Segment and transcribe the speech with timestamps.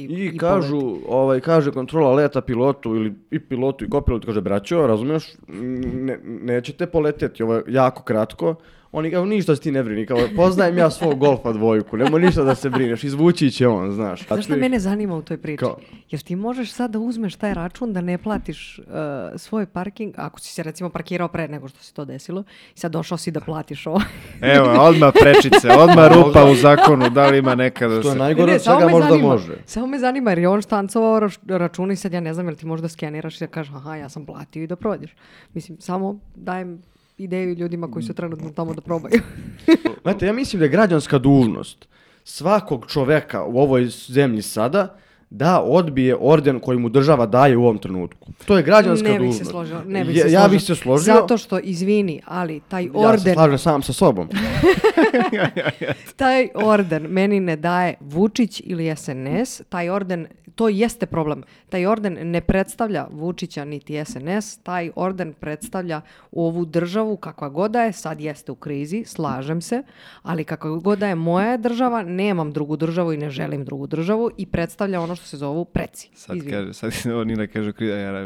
[0.00, 5.24] I, kažu, ovaj, kaže kontrola leta pilotu ili i pilotu i kopilotu, kaže braćo, razumiješ,
[5.48, 8.54] ne, nećete poleteti, ovo je jako kratko,
[8.92, 12.42] oni kao ništa se ti ne brini, kao poznajem ja svog golfa dvojku, nemoj ništa
[12.42, 14.26] da se brineš, izvući će on, znaš.
[14.26, 15.64] Znaš šta mene zanima u toj priči?
[16.10, 18.84] Jer ti možeš sad da uzmeš taj račun da ne platiš uh,
[19.36, 22.44] svoj parking, ako si se recimo parkirao pre nego što se to desilo,
[22.76, 24.00] i sad došao si da platiš ovo.
[24.56, 28.02] Evo, odmah prečice, odmah rupa u zakonu, da li ima nekada se...
[28.02, 29.56] To je najgore od svega možda zanima, može.
[29.66, 32.66] Samo me zanima, jer je on štancovao račun i sad ja ne znam, jel ti
[32.66, 35.14] možda skeniraš i da kažeš, aha, ja sam platio i da prođeš.
[35.54, 36.82] Mislim, samo dajem
[37.18, 39.20] ideju ljudima koji su trenutno tamo da probaju.
[40.02, 41.88] Znate, ja mislim da je građanska dužnost
[42.24, 44.98] svakog čoveka u ovoj zemlji sada
[45.30, 48.28] da odbije orden koji mu država daje u ovom trenutku.
[48.46, 50.38] To je građanska ne bih Se složio, ne bih ja, se složio.
[50.38, 51.14] ja bih se složio.
[51.14, 53.12] Zato što, izvini, ali taj orden...
[53.12, 54.28] Ja se slažem sam sa sobom.
[56.16, 59.62] taj orden meni ne daje Vučić ili SNS.
[59.68, 61.42] Taj orden, to jeste problem.
[61.68, 64.58] Taj orden ne predstavlja Vučića niti SNS.
[64.62, 66.00] Taj orden predstavlja
[66.32, 67.92] ovu državu kakva god da je.
[67.92, 69.82] Sad jeste u krizi, slažem se.
[70.22, 74.30] Ali kakva god da je moja država, nemam drugu državu i ne želim drugu državu
[74.36, 76.10] i predstavlja ono što se zovu preci.
[76.14, 77.72] Sad, kaže, sad ovo Nina kaže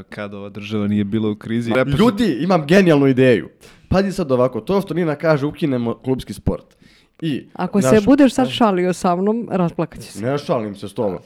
[0.09, 1.73] kad ova država nije bila u krizi.
[1.99, 3.49] Ljudi, imam genijalnu ideju.
[3.89, 6.77] Pazi sad ovako, to što Nina kaže ukinemo klubski sport.
[7.25, 10.25] I, Ako naš, se budeš sad šalio sa mnom, rasplakat će se.
[10.25, 11.19] Ne šalim se s tobom.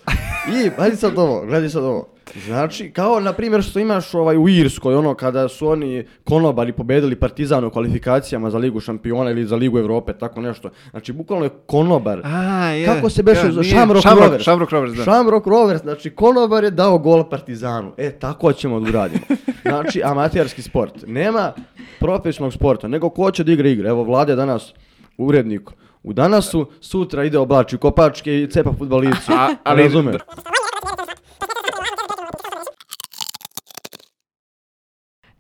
[0.65, 2.09] I, pazi sad ovo, gledaj sad ovo.
[2.47, 7.17] Znači, kao na primjer što imaš ovaj u Irskoj, ono kada su oni konobari pobedili
[7.17, 10.71] Partizan u kvalifikacijama za Ligu šampiona ili za Ligu Evrope, tako nešto.
[10.91, 12.21] Znači, bukvalno je konobar.
[12.25, 12.87] A, je.
[12.87, 13.47] Kako se beše?
[13.47, 14.45] Ja, Shamrock, Shamrock Rovers.
[14.45, 15.03] Shamrock Rovers, da.
[15.03, 17.93] Shamrock Rovers, znači konobar je dao gol Partizanu.
[17.97, 19.25] E, tako ćemo da uradimo.
[19.63, 20.93] Znači, amaterski sport.
[21.07, 21.53] Nema
[22.01, 23.89] profesionalnog sporta, nego ko će da igra igre.
[23.89, 24.73] Evo, Vlade danas
[25.19, 25.71] urednik
[26.07, 29.33] u danasu, sutra ide oblači kopačke i cepa futbolicu.
[29.33, 30.13] A, ali razume.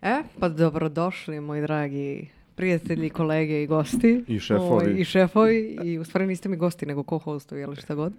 [0.02, 4.24] E, pa dobrodošli, moji dragi prijatelji, kolege i gosti.
[4.28, 4.94] I šefovi.
[4.94, 5.78] O, I šefovi.
[5.84, 8.12] I u stvari niste mi gosti, nego ko-hostovi, ili šta god.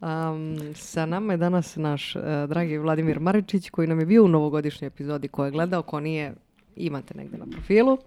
[0.00, 4.28] Um, sa nama je danas naš uh, dragi Vladimir Maričić, koji nam je bio u
[4.28, 6.34] novogodišnjoj epizodi ko je gledao, ko nije,
[6.76, 7.98] imate negde na profilu.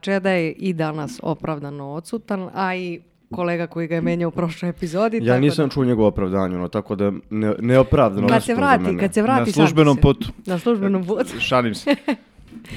[0.00, 3.00] Čeda je i danas opravdano odsutan, a i
[3.34, 5.16] kolega koji ga je menjao u prošloj epizodi.
[5.16, 5.74] Ja tako nisam da...
[5.74, 8.28] čuo njegovo opravdanje, ono, tako da ne, neopravdano.
[8.28, 8.98] Kad se vrati, mene.
[8.98, 10.28] kad se vrati Na službenom putu.
[10.46, 11.40] Na službenom putu.
[11.48, 11.94] Šalim se.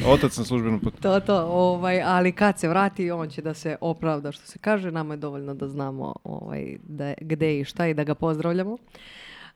[0.08, 1.02] Otac na službenom putu.
[1.02, 4.92] To, to, ovaj, ali kad se vrati, on će da se opravda što se kaže.
[4.92, 8.78] Nama je dovoljno da znamo ovaj, da, je- gde i šta i da ga pozdravljamo.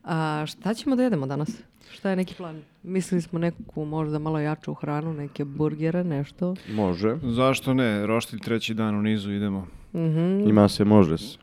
[0.08, 1.50] A, šta ćemo da jedemo danas?
[1.92, 2.62] Šta je neki plan?
[2.84, 6.56] Mislili smo neku možda malo jaču hranu, neke burgere, nešto.
[6.70, 7.18] Može.
[7.24, 8.08] Zašto ne?
[8.08, 9.68] Roštilj treći dan u nizu idemo.
[9.94, 10.50] Mhm.
[10.50, 11.38] Ima se, može se.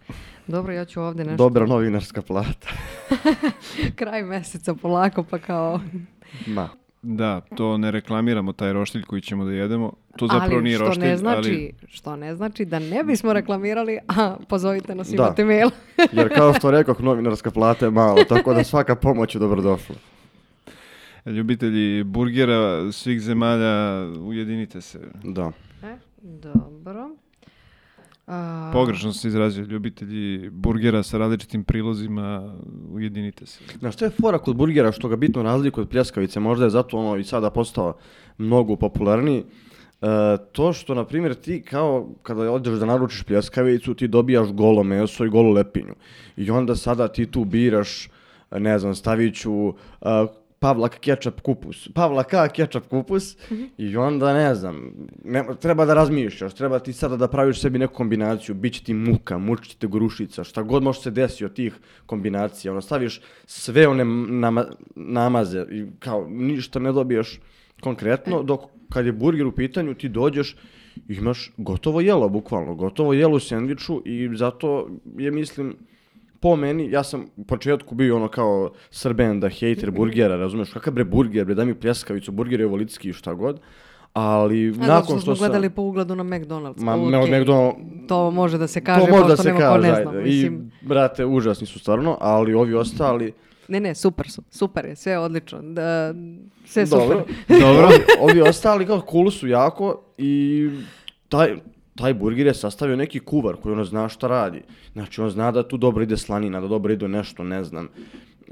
[0.47, 1.45] Dobro, ja ću ovdje nešto.
[1.45, 2.69] Dobra novinarska plata.
[3.97, 5.81] Kraj meseca polako, pa kao...
[6.47, 6.69] Ma.
[7.07, 9.93] Da, to ne reklamiramo, taj roštilj koji ćemo da jedemo.
[10.17, 11.75] To zapravo ali nije što roštilj, ne znači, ali...
[11.89, 15.15] što ne znači da ne bismo reklamirali, a pozovite nas, Da.
[15.15, 15.71] imate mail.
[16.13, 19.95] Jer kao što rekoh, novinarska plata je malo, tako da svaka pomoć je dobrodošla.
[21.27, 25.01] Ljubitelji burgera svih zemalja, ujedinite se.
[25.25, 25.53] Da.
[25.83, 27.11] E, dobro.
[28.27, 29.65] A, Pogrešno se izrazio.
[29.65, 32.57] Ljubitelji burgera sa različitim prilozima,
[32.91, 33.61] ujedinite se.
[33.79, 36.99] Znaš, što je fora kod burgera što ga bitno razlikuje od pljeskavice, možda je zato
[36.99, 37.97] ono i sada postao
[38.39, 39.45] mnogo popularniji.
[40.03, 40.07] E,
[40.53, 45.25] to što, na primjer, ti kao kada odeš da naručiš pljeskavicu, ti dobijaš golo meso
[45.25, 45.95] i golu lepinju.
[46.37, 48.09] I onda sada ti tu biraš,
[48.51, 49.75] ne znam, stavit ću e,
[50.65, 53.35] Pavlak kečap kupus, Pavlaka kečap kupus.
[53.79, 54.79] I onda ne znam,
[55.25, 58.95] ne, treba da razmišljaš, treba ti sada da praviš sebi neku kombinaciju, bit će ti
[58.95, 61.77] muka, mučit će te grušica, šta god može se desi od tih
[62.07, 64.65] kombinacija, ono staviš sve one nama,
[64.95, 67.41] namaze i kao ništa ne dobiješ
[67.81, 68.61] konkretno, dok
[68.93, 70.57] kad je burger u pitanju ti dođeš
[71.09, 74.89] imaš gotovo jelo, bukvalno, gotovo jelo u sendviču i zato
[75.19, 75.77] je, mislim,
[76.45, 80.93] po meni, ja sam u početku bio ono kao srben da hejter burgera, razumeš, kakav
[80.93, 83.61] bre burger, bre, daj mi pljeskavicu, burger je volitski i šta god,
[84.13, 85.39] ali a nakon što što sam...
[85.39, 86.83] gledali po ugledu na McDonald's.
[86.83, 89.59] Ma, pa me- okej, McDonald- To može da se kaže, to može da se nema
[89.61, 90.11] kaže, ne ajde.
[90.11, 90.21] zna.
[90.21, 93.33] I, Mislim, brate, užasni su stvarno, ali ovi ostali...
[93.69, 95.63] ne, ne, super su, super je, sve odlično.
[95.63, 96.15] Da,
[96.67, 97.25] sve Dobro.
[97.49, 97.61] super.
[97.61, 97.89] Dobro.
[98.31, 100.71] ovi ostali kao cool su jako i
[101.29, 101.57] taj,
[101.97, 104.63] taj burger je sastavio neki kuvar koji ono zna šta radi.
[104.93, 107.89] Znači on zna da tu dobro ide slanina, da dobro ide nešto, ne znam,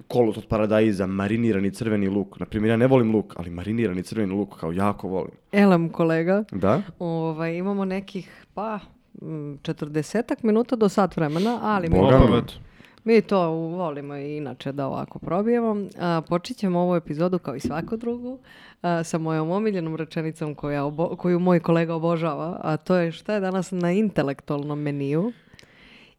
[0.08, 2.38] kolot od paradajza, marinirani crveni luk.
[2.40, 5.32] Naprimjer, ja ne volim luk, ali marinirani crveni luk kao jako volim.
[5.52, 6.82] Elem, kolega, Da?
[6.98, 8.78] ovaj, imamo nekih, pa,
[9.20, 12.42] 40 minuta do sat vremena, ali mi, Boga mi.
[13.04, 15.76] Mi to volimo i inače da ovako probijemo.
[16.00, 18.38] A, počet ćemo ovu epizodu kao i svaku drugu
[18.82, 23.34] a, sa mojom omiljenom rečenicom koja obo- koju moj kolega obožava, a to je šta
[23.34, 25.32] je danas na intelektualnom meniju.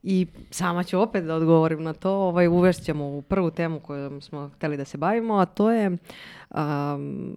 [0.05, 4.49] I sama ću opet da odgovorim na to, ovaj, uvešćemo u prvu temu kojom smo
[4.49, 5.97] hteli da se bavimo, a to je um,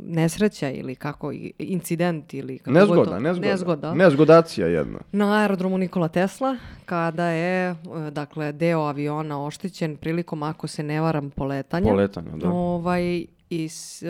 [0.00, 3.48] nesreća ili kako, incident ili kako god Nezgoda, to- nezgoda.
[3.48, 3.94] nezgoda.
[3.94, 4.98] Nezgodacija jedna.
[5.12, 7.76] Na aerodromu Nikola Tesla, kada je e,
[8.10, 11.90] dakle, deo aviona oštećen prilikom, ako se ne varam, poletanja.
[11.90, 12.50] Poletanja, da.
[12.50, 14.08] Ovaj, i s, e,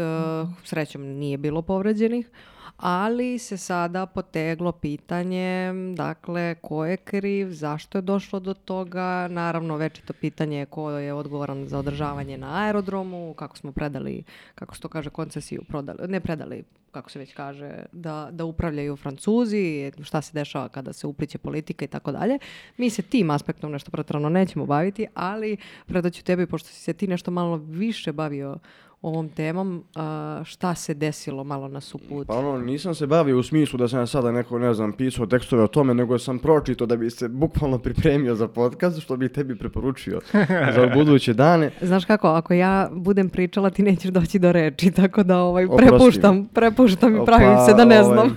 [0.65, 2.31] srećom nije bilo povređenih,
[2.77, 9.77] ali se sada poteglo pitanje, dakle, ko je kriv, zašto je došlo do toga, naravno
[9.77, 14.25] večito pitanje je ko je odgovoran za održavanje na aerodromu, kako smo predali,
[14.55, 18.97] kako se to kaže, koncesiju prodali, ne predali, kako se već kaže, da, da upravljaju
[18.97, 22.38] Francuzi, šta se dešava kada se upliće politika i tako dalje.
[22.77, 25.56] Mi se tim aspektom nešto pretrano nećemo baviti, ali
[25.87, 28.59] predaću tebi, pošto si se ti nešto malo više bavio
[29.06, 32.25] ovom temom, a, šta se desilo malo na suputu.
[32.26, 35.26] Pa ono, nisam se bavio u smislu da sam ja sada neko, ne znam, pisao
[35.26, 39.29] tekstove o tome, nego sam pročito da bi se bukvalno pripremio za podcast, što bi
[39.29, 40.20] tebi preporučio
[40.76, 41.70] za buduće dane.
[41.81, 46.47] Znaš kako, ako ja budem pričala, ti nećeš doći do reči, tako da ovaj, prepuštam,
[46.55, 48.37] prepuštam i pravim Pa, se da ne ovaj, znam.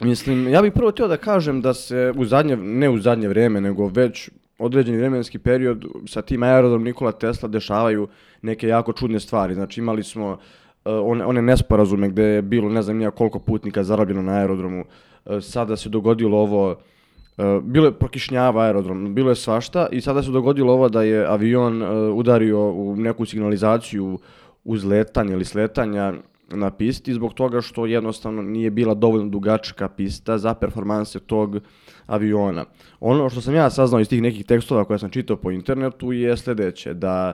[0.00, 3.60] Mislim, ja bih prvo htio da kažem da se u zadnje, ne u zadnje vrijeme,
[3.60, 8.08] nego već određeni vremenski period sa tim aerodrom Nikola Tesla dešavaju
[8.42, 9.54] neke jako čudne stvari.
[9.54, 10.38] Znači imali smo uh,
[10.84, 14.84] one, one nesporazume gdje je bilo ne znam nija koliko putnika zarobljeno na aerodromu.
[15.24, 20.22] Uh, sada se dogodilo ovo, uh, bilo je prokišnjava aerodrom, bilo je svašta i sada
[20.22, 24.18] se dogodilo ovo da je avion uh, udario u neku signalizaciju
[24.64, 26.12] uzletanja ili sletanja
[26.50, 31.58] na pisti zbog toga što jednostavno nije bila dovoljno dugačka pista za performanse tog
[32.06, 32.64] aviona.
[33.00, 36.36] Ono što sam ja saznao iz tih nekih tekstova koje sam čitao po internetu je
[36.36, 37.32] sljedeće, da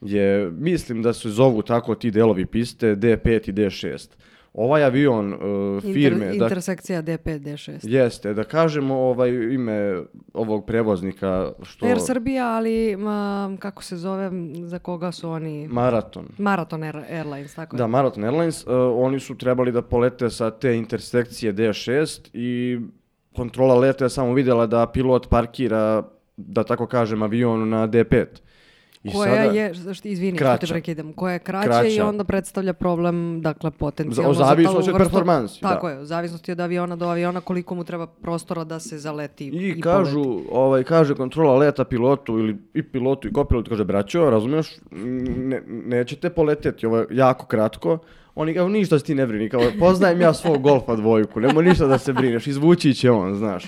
[0.00, 4.08] je, mislim da se zovu tako ti delovi piste D5 i D6.
[4.54, 5.38] Ovaj avion uh,
[5.82, 6.24] firme...
[6.24, 7.78] Inter, da- intersekcija D5, D6.
[7.82, 10.02] Jeste, da kažemo ovaj ime
[10.34, 11.86] ovog prevoznika što...
[11.86, 14.30] Air Srbija, ali ma, kako se zove,
[14.64, 15.68] za koga su oni...
[15.68, 16.26] Maraton.
[16.38, 17.88] Marathon Air- Airlines, tako Da, je.
[17.88, 22.78] Marathon Airlines, uh, oni su trebali da polete sa te intersekcije D6 i
[23.36, 26.02] kontrola leta je samo vidjela da pilot parkira,
[26.36, 28.24] da tako kažem, avion na D5.
[29.04, 30.66] I koja sada- je, što, izvini što Kraća.
[30.66, 32.08] te prekidam, koja je kraća, i Kraća.
[32.08, 35.68] onda predstavlja problem, dakle, potencijalno Za- o zavisnosti za od performansi, da.
[35.68, 39.46] Tako je, u zavisnosti od aviona do aviona, koliko mu treba prostora da se zaleti
[39.46, 40.48] i, I kažu, poleti.
[40.52, 46.30] ovaj, kaže kontrola leta pilotu ili i pilotu i kopilotu, kaže, braćo, razumiješ, ne, nećete
[46.30, 47.98] poleteti, ovo je jako kratko.
[48.34, 51.86] Oni kao, ništa se ti ne brini, kao, poznajem ja svog golfa dvojku, nemoj ništa
[51.86, 53.64] da se brineš, izvući će on, znaš.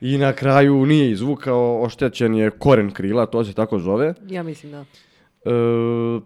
[0.00, 4.14] I na kraju nije izvukao, oštećen je koren krila, to se tako zove.
[4.28, 4.78] Ja mislim da.
[4.80, 4.84] E,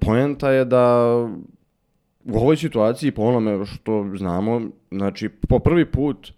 [0.01, 1.15] poenta je da
[2.25, 6.33] u ovoj situaciji, po onome što znamo, znači po prvi put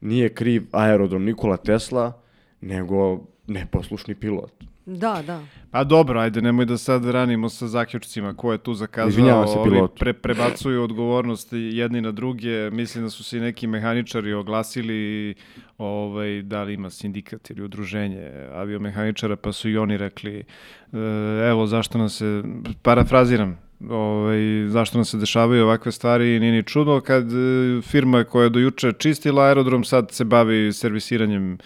[0.00, 2.22] nije kriv aerodrom Nikola Tesla,
[2.60, 4.52] nego neposlušni pilot.
[4.86, 5.42] Da, da.
[5.70, 9.08] Pa dobro, ajde, nemoj da sad ranimo sa zaključcima ko je tu zakazao.
[9.08, 9.94] Izvinjavam se ovi pilotu.
[9.98, 12.70] pre, prebacuju odgovornosti jedni na druge.
[12.70, 15.34] Mislim da su se i neki mehaničari oglasili
[15.78, 20.44] ovaj, da li ima sindikat ili udruženje aviomehaničara, pa su i oni rekli e,
[21.50, 22.42] evo zašto nam se,
[22.82, 23.58] parafraziram,
[23.90, 27.36] ovaj, zašto nam se dešavaju ovakve stvari, nije ni čudno kad e,
[27.82, 31.58] firma koja je do juče čistila aerodrom sad se bavi servisiranjem e,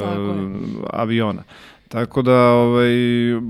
[0.00, 0.54] Tako je.
[0.90, 1.42] aviona.
[1.88, 2.88] Tako da, ovaj,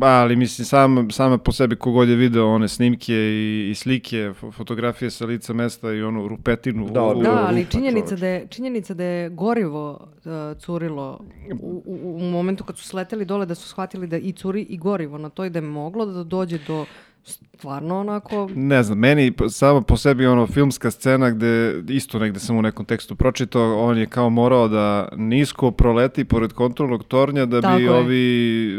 [0.02, 4.52] ali mislim, sam, sama po sebi kogod je video one snimke i, i slike, fo-
[4.52, 6.90] fotografije sa lica mesta i onu rupetinu.
[6.90, 11.20] Da, u- Da, ali činjenica da, je, činjenica da je gorivo uh, curilo
[11.60, 14.76] u, u, u momentu kad su sleteli dole da su shvatili da i curi i
[14.78, 16.86] gorivo na to i da je moglo da dođe do
[17.28, 21.48] stvarno onako Ne znam, meni samo po sebi ono filmska scena gde
[21.88, 26.52] isto negde sam u nekom tekstu pročitao, on je kao morao da nisko proleti pored
[26.52, 27.90] kontrolnog tornja da Tako bi je.
[27.90, 28.16] ovi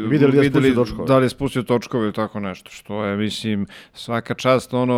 [0.07, 1.07] Vidjeli da je spustio točkove.
[1.07, 4.93] da li je spustio točkove ili tako nešto, što je, mislim, svaka čast ono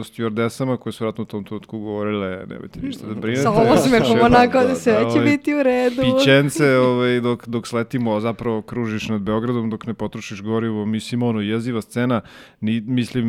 [0.00, 3.42] stewardesama koje su vratno u tom trenutku govorile, nemojte ništa da brinete.
[3.42, 6.02] sa osmehom Da, onako da, da sve da, će ovaj, biti u redu.
[6.02, 10.86] pićence ovaj, dok, dok sletimo, a zapravo kružiš nad Beogradom dok ne potrošiš gorivo.
[10.86, 12.20] Mislim, ono, jeziva scena,
[12.62, 13.26] ni, mislim,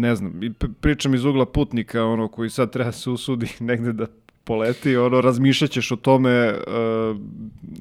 [0.00, 0.40] ne znam,
[0.80, 4.06] pričam iz ugla putnika, ono, koji sad treba se usudi negde da
[4.46, 6.54] poleti, ono, razmišljat ćeš o tome.
[6.66, 7.16] Uh,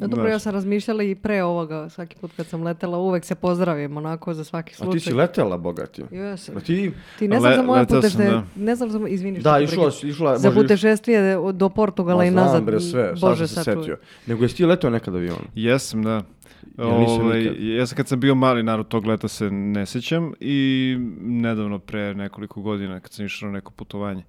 [0.01, 3.25] Ja, dobro, znaš, ja sam razmišljala i pre ovoga, svaki put kad sam letela, uvek
[3.25, 4.93] se pozdravim onako za svaki A slučaj.
[4.93, 6.03] ti si letela, bogati.
[6.11, 6.57] Jesam.
[6.57, 6.91] A ti...
[7.19, 8.43] Ti ne Le- znam za moje sam, putešte, da.
[8.55, 10.37] ne znam za moje, izvini što Da, išla išla...
[10.37, 11.21] Za putešestvije
[11.53, 13.97] do Portugala Ma i znam, nazad, bre, sve, Bože sad sam se setio.
[14.27, 15.45] Nego jesi ti letao nekad avionom?
[15.55, 16.21] Jesam, da.
[16.77, 20.97] Ja Ovaj, ja sam kad sam bio mali, narod tog leta se ne sećam i
[21.21, 24.23] nedavno pre nekoliko godina kad sam išao na neko putovanje.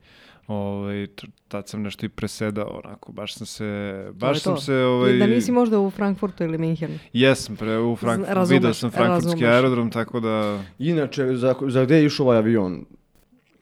[0.48, 1.06] Ovaj,
[1.48, 3.64] tad sam nešto i presedao, onako, baš sam se,
[4.12, 4.60] baš sam to.
[4.60, 6.94] se, ovaj, Da nisi možda u Frankfurtu ili Minhenu.
[7.12, 9.48] jesam pre, u Frank, Zna- razumeš, video sam frankfurtski razumeš.
[9.48, 12.84] aerodrom, tako da, Inače, za, za gde je išao ovaj avion?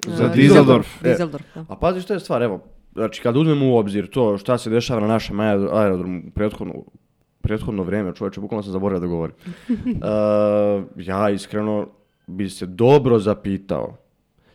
[0.07, 0.87] Za E, Düsseldorf.
[1.03, 1.09] E.
[1.09, 1.65] Düsseldorf, da.
[1.69, 2.61] A pazi šta je stvar, evo,
[2.93, 6.75] znači kad uzmemo u obzir to šta se dešava na našem aer- aerodromu prethodno,
[7.41, 9.37] prethodno vreme, čovječe, bukvalno sam zaboravio da govorim.
[9.69, 9.97] Uh,
[11.07, 11.87] ja iskreno
[12.27, 13.97] bi se dobro zapitao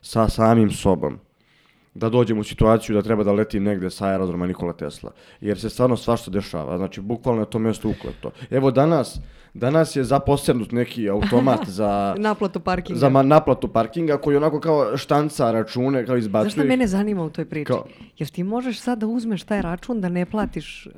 [0.01, 1.19] sa samim sobom
[1.93, 5.11] da dođem u situaciju da treba da letim negde sa aerodroma Nikola Tesla.
[5.41, 6.77] Jer se stvarno svašta dešava.
[6.77, 8.31] Znači, bukvalno je to mjesto ukleto.
[8.49, 9.19] Evo danas,
[9.53, 12.99] danas je zaposednut neki automat za, Naplatu parkinga.
[12.99, 16.49] za ma- naplatu parkinga koji onako kao štanca račune, kao izbacuje.
[16.49, 16.69] Znaš ih.
[16.69, 17.65] mene zanima u toj priči?
[17.65, 17.85] Kao-
[18.17, 20.91] Jer ti možeš sad da uzmeš taj račun da ne platiš uh,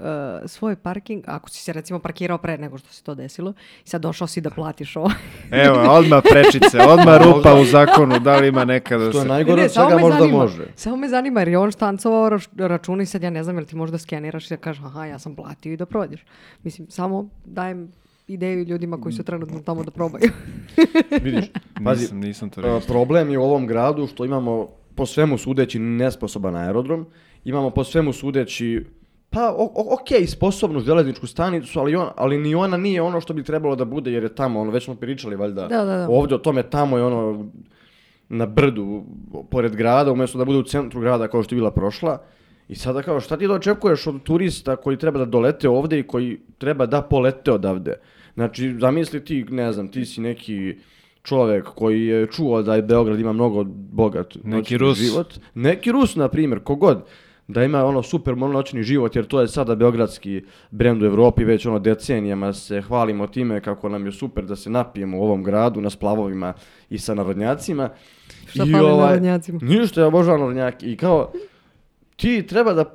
[0.46, 3.54] svoj parking, ako si se recimo parkirao pre nego što se to desilo,
[3.86, 5.12] i sad došao si da platiš ovo.
[5.52, 9.28] evo, odmah prečice, odmah rupa u zakonu, da li ima neka da To je se...
[9.28, 10.64] najgore od svega možda zanima, može.
[10.76, 13.66] Samo me zanima jer je on štancovao rač- račun i sad ja ne znam jel
[13.66, 16.26] ti možda skeniraš i da kažeš aha ja sam platio i da prođeš.
[16.64, 17.92] Mislim, samo dajem
[18.28, 20.30] ideju ljudima koji su trenutno tamo da probaju.
[21.24, 21.46] Vidiš,
[21.84, 22.80] pazi, Nisam, nisam to rekao.
[22.80, 27.06] problem je u ovom gradu što imamo po svemu sudeći nesposoban aerodrom,
[27.44, 28.86] imamo po svemu sudeći
[29.30, 33.34] pa o- o- ok, sposobnu železničku stanicu, ali, on, ali ni ona nije ono što
[33.34, 36.08] bi trebalo da bude jer je tamo, ono, već smo pričali valjda Da, da, da.
[36.10, 37.50] ovdje o tome, tamo je ono
[38.30, 39.04] na brdu,
[39.50, 42.22] pored grada, umjesto da bude u centru grada kao što je bila prošla.
[42.72, 46.04] I sada kao šta ti da očekuješ od turista koji treba da dolete ovdje i
[46.04, 48.00] koji treba da polete odavde?
[48.34, 50.76] Znači, zamisli ti, ne znam, ti si neki
[51.24, 54.98] čovjek koji je čuo da je Beograd ima mnogo bogat Neki noćni Rus.
[54.98, 55.34] život.
[55.54, 57.04] Neki Rus, na primjer, kogod
[57.48, 61.66] da ima ono super noćni život, jer to je sada beogradski brend u Evropi, već
[61.66, 65.82] ono decenijama se hvalimo time kako nam je super da se napijemo u ovom gradu
[65.82, 66.54] na splavovima
[66.90, 67.90] i sa narodnjacima.
[68.48, 69.60] Šta I fali ovaj, narodnjacima?
[69.62, 70.92] Ništa, ja obožavam narodnjaki.
[70.92, 71.32] I kao,
[72.22, 72.86] ti treba da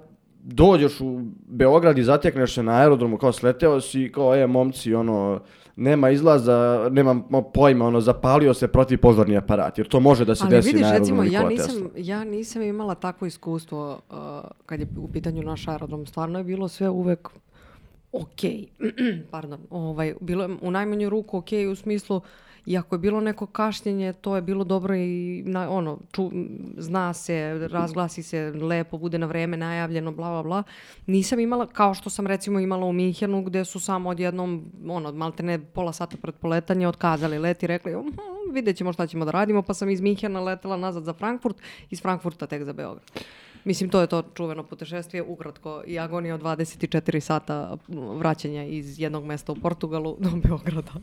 [0.43, 5.41] dođeš u Beograd i zatekneš se na aerodromu, kao sleteo si, kao, e, momci, ono,
[5.77, 10.45] nema izlaza, nemam pojma, ono, zapalio se protiv požarni aparat, jer to može da se
[10.45, 12.15] Ali desi vidiš, na recimo, aerodromu ja Nikola nisam, Tesla.
[12.15, 14.17] ja nisam imala takvo iskustvo uh,
[14.67, 16.07] kad je u pitanju naš aerodrom.
[16.07, 17.29] Stvarno je bilo sve uvek
[18.13, 18.41] ok.
[19.31, 19.61] Pardon.
[19.71, 22.21] Ovaj, bilo je u najmanju ruku ok u smislu
[22.67, 26.31] i ako je bilo neko kašnjenje, to je bilo dobro i na, ono, ču,
[26.77, 30.63] zna se, razglasi se lepo, bude na vreme najavljeno, bla, bla, bla.
[31.07, 35.59] Nisam imala, kao što sam recimo imala u Minhenu, gde su samo odjednom, ono, maltene
[35.59, 39.63] pola sata pred poletanje otkazali let i rekli, "Mhm, vidjet ćemo šta ćemo da radimo,
[39.63, 41.57] pa sam iz Minhena letela nazad za Frankfurt,
[41.91, 43.11] iz Frankfurta tek za Beograd.
[43.67, 47.77] Mislim, to je to čuveno putešestvije, ukratko, i agonija od 24 sata
[48.19, 50.93] vraćanja iz jednog mesta u Portugalu do Beograda.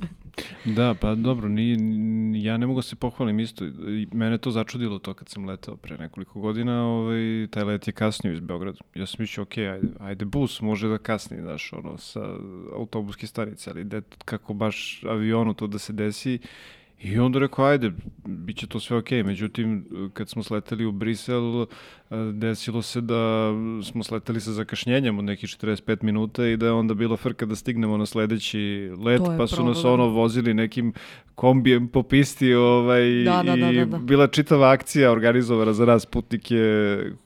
[0.66, 3.66] Da, pa dobro, ni, ja ne mogu da se pohvalim isto.
[4.12, 8.34] Mene to začudilo to kad sam letao pre nekoliko godina, ovaj, taj let je kasnio
[8.34, 8.78] iz Beograda.
[8.96, 12.36] Ja sam mislio, ok, ajde, ajde bus može da kasni, znaš, ono, sa
[12.76, 16.40] autobuske stanice, ali de, kako baš avionu to da se desi,
[17.04, 17.92] I onda rekao, ajde,
[18.26, 19.24] bit će to sve okej.
[19.24, 21.66] Međutim, kad smo sleteli u Brisel,
[22.34, 23.52] desilo se da
[23.84, 27.56] smo sleteli sa zakašnjenjem od nekih 45 minuta i da je onda bila frka da
[27.56, 28.60] stignemo na sledeći
[28.98, 29.94] let, pa su nas problem.
[29.94, 30.94] ono vozili nekim
[31.36, 33.98] kombijem po pisti ovaj, Da, da, da, i da, da.
[33.98, 36.56] bila čitava akcija organizovana za nas putnike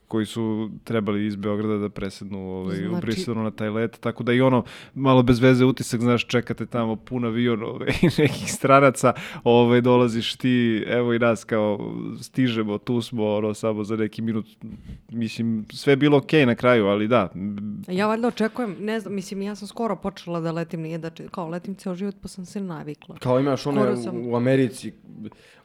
[0.07, 4.23] koji su trebali iz Beograda da presednu ovaj, u Znači- Briselu na taj let, tako
[4.23, 4.63] da i ono
[4.95, 9.13] malo bez veze utisak, znaš, čekate tamo pun avion ovaj, nekih stranaca,
[9.43, 14.45] ovaj, dolaziš ti, evo i nas kao stižemo, tu smo, ono, samo za neki minut,
[15.09, 17.29] mislim, sve je bilo okej na kraju, ali da,
[17.87, 21.49] Ja valjda očekujem, ne znam, mislim, ja sam skoro počela da letim, nije da, kao
[21.49, 23.15] letim ceo život, pa sam se navikla.
[23.17, 24.93] Kao imaš one sam- u Americi,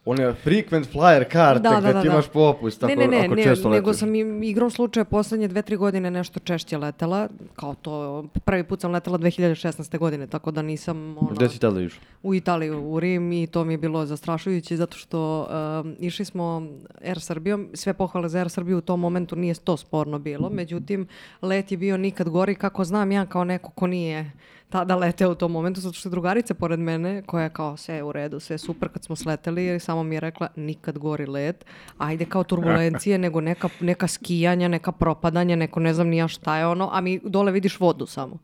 [0.04, 2.12] one frequent flyer karte, Da, da, da, ti da.
[2.12, 4.00] imaš popust, ako, ne, ne, ne, ako ne, često nego letiš.
[4.00, 8.80] sam im igrom slučaja poslednje dve, tri godine nešto češće letela, kao to, prvi put
[8.80, 9.98] sam letela 2016.
[9.98, 12.00] godine, tako da nisam, ono, Gde si tada išao?
[12.22, 15.48] u Italiju, u Rim i to mi je bilo zastrašujuće zato što
[15.84, 16.66] um, išli smo
[17.04, 21.06] Air Srbijom, sve pohvale za Air Srbiju u tom momentu nije to sporno bilo, međutim
[21.42, 24.30] let je bio nikad gori kako znam ja kao neko ko nije
[24.72, 28.02] tada leteo u tom momentu, zato što je drugarica pored mene, koja je kao sve
[28.02, 31.64] u redu, sve super kad smo sleteli, samo mi je rekla nikad gori let,
[31.98, 36.56] ajde kao turbulencije, nego neka, neka skijanja, neka propadanja, neko ne znam ni ja šta
[36.56, 38.38] je ono, a mi dole vidiš vodu samo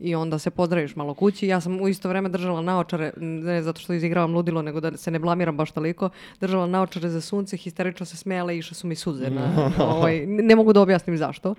[0.00, 1.46] i onda se pozdraviš malo kući.
[1.46, 5.10] Ja sam u isto vreme držala naočare, ne zato što izigravam ludilo, nego da se
[5.10, 6.10] ne blamiram baš toliko,
[6.40, 9.30] držala naočare za sunce, histerično se smijala i išle su mi suze.
[9.30, 11.54] Na, ovaj, ne mogu da objasnim zašto.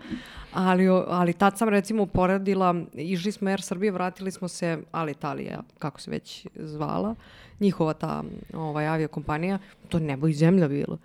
[0.54, 6.02] Ali, ali tad sam recimo uporedila, išli smo Air Srbije, vratili smo se Alitalia, kako
[6.02, 7.16] se već zvala,
[7.60, 10.98] njihova ta ovaj, aviokompanija, to nebo i zemlja bilo.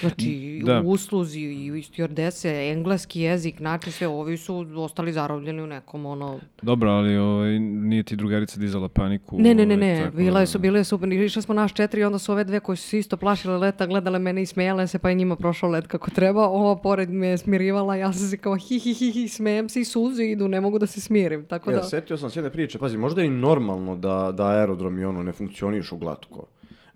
[0.00, 0.80] Znači, Da.
[0.84, 6.40] u usluzi i stjordese, engleski jezik, način sve, ovi su ostali zarobljeni u nekom ono...
[6.62, 9.38] Dobro, ali ovaj, nije ti drugarica dizala paniku.
[9.38, 12.00] Ne, ne, ne, ovaj, ne, tako bile da- su, bile su, išli smo naš četiri
[12.00, 14.98] i onda su ove dve koje su isto plašile leta, gledale mene i smijale se,
[14.98, 18.36] pa je njima prošao let kako treba, ova pored me je smirivala, ja sam se
[18.36, 21.46] kao hi, hi, hi, hi, smijem se i suze idu, ne mogu da se smirim,
[21.46, 21.82] tako Ja, da...
[21.82, 25.32] setio sam se jedne priče, pazi, možda je i normalno da, da aerodromi ono ne
[25.32, 26.46] funkcionišu glatko.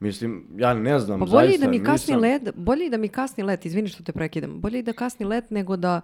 [0.03, 2.97] Mislim, ja ne znam, Pa bolje i zaista da mi kasni nisam- let, bolje da
[2.97, 6.01] mi kasni let, izvini što te prekidam, bolje da kasni let nego da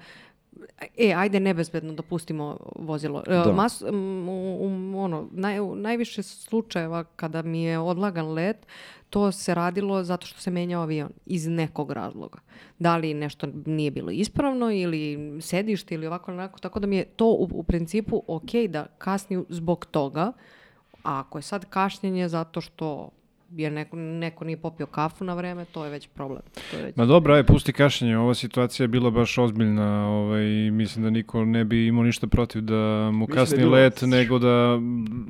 [0.97, 3.23] E, ajde nebezbedno da pustimo vozilo.
[3.26, 3.52] E, Da.
[3.52, 8.67] mas- m, u- u- ono, naj, u najviše slučajeva kada mi je odlagan let,
[9.11, 12.38] to se radilo zato što se menjao avion iz nekog razloga.
[12.78, 17.05] Da li nešto nije bilo ispravno ili sedište ili ovako onako, tako da mi je
[17.07, 20.33] to u, u principu ok da kasni zbog toga,
[21.02, 23.11] a ako je sad kašnjenje zato što
[23.50, 26.43] jer neko, neko nije popio kafu na vreme, to je već problem.
[26.71, 26.97] To je već...
[26.97, 29.78] Ma dobro, aj, pusti kašenje, ova situacija je bila baš ozbiljna
[30.09, 33.59] ovaj, i mislim da niko ne bi imao ništa protiv da mu Mislim da kasni
[33.59, 34.78] bilo- let, nego da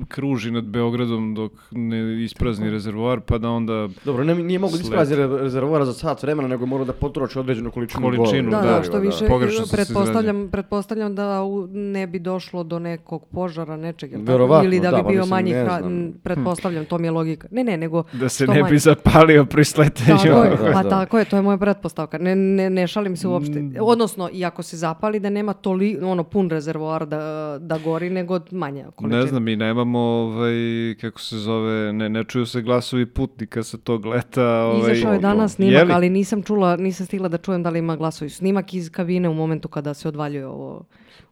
[0.08, 4.76] kruži nad Beogradom dok ne isprazni rezervoar, pa da onda Dobro, ne, nije mogu da
[4.76, 4.84] Sled.
[4.84, 8.66] isprazi re- rezervoara za sat vremena, nego mora da potroši određenu količinu, Količinu, Da, da,
[8.68, 13.24] da, što više, Pogrešno sam se pretpostavljam, pretpostavljam da u- ne bi došlo do nekog
[13.26, 14.32] požara, nečeg, jel tako?
[14.32, 17.48] Verovatno, ili da da, bi pa bio manji hra- pretpostavljam, to mi je logika.
[17.50, 18.04] Ne, ne, nego...
[18.12, 18.70] da se ne manje.
[18.70, 20.18] bi zapalio pri sletenju.
[20.18, 22.18] Tako je, pa tako je, to je moja pretpostavka.
[22.18, 23.60] Ne, ne, ne šalim se uopšte.
[23.60, 23.74] Mm.
[23.80, 28.40] Odnosno, i ako se zapali, da nema toli, ono, pun rezervoar da, da gori, nego
[28.50, 29.20] manje količina.
[29.20, 30.54] Ne znam, mi nemamo, ovaj,
[31.00, 34.44] kako se zove, ne, ne čuju se glasovi putnika sa tog leta.
[34.44, 35.92] Ovaj, Izašao je danas snimak, li?
[35.92, 38.30] ali nisam čula, nisam stigla da čujem da li ima glasovi.
[38.30, 40.84] Snimak iz kabine u momentu kada se odvaljuje ovo.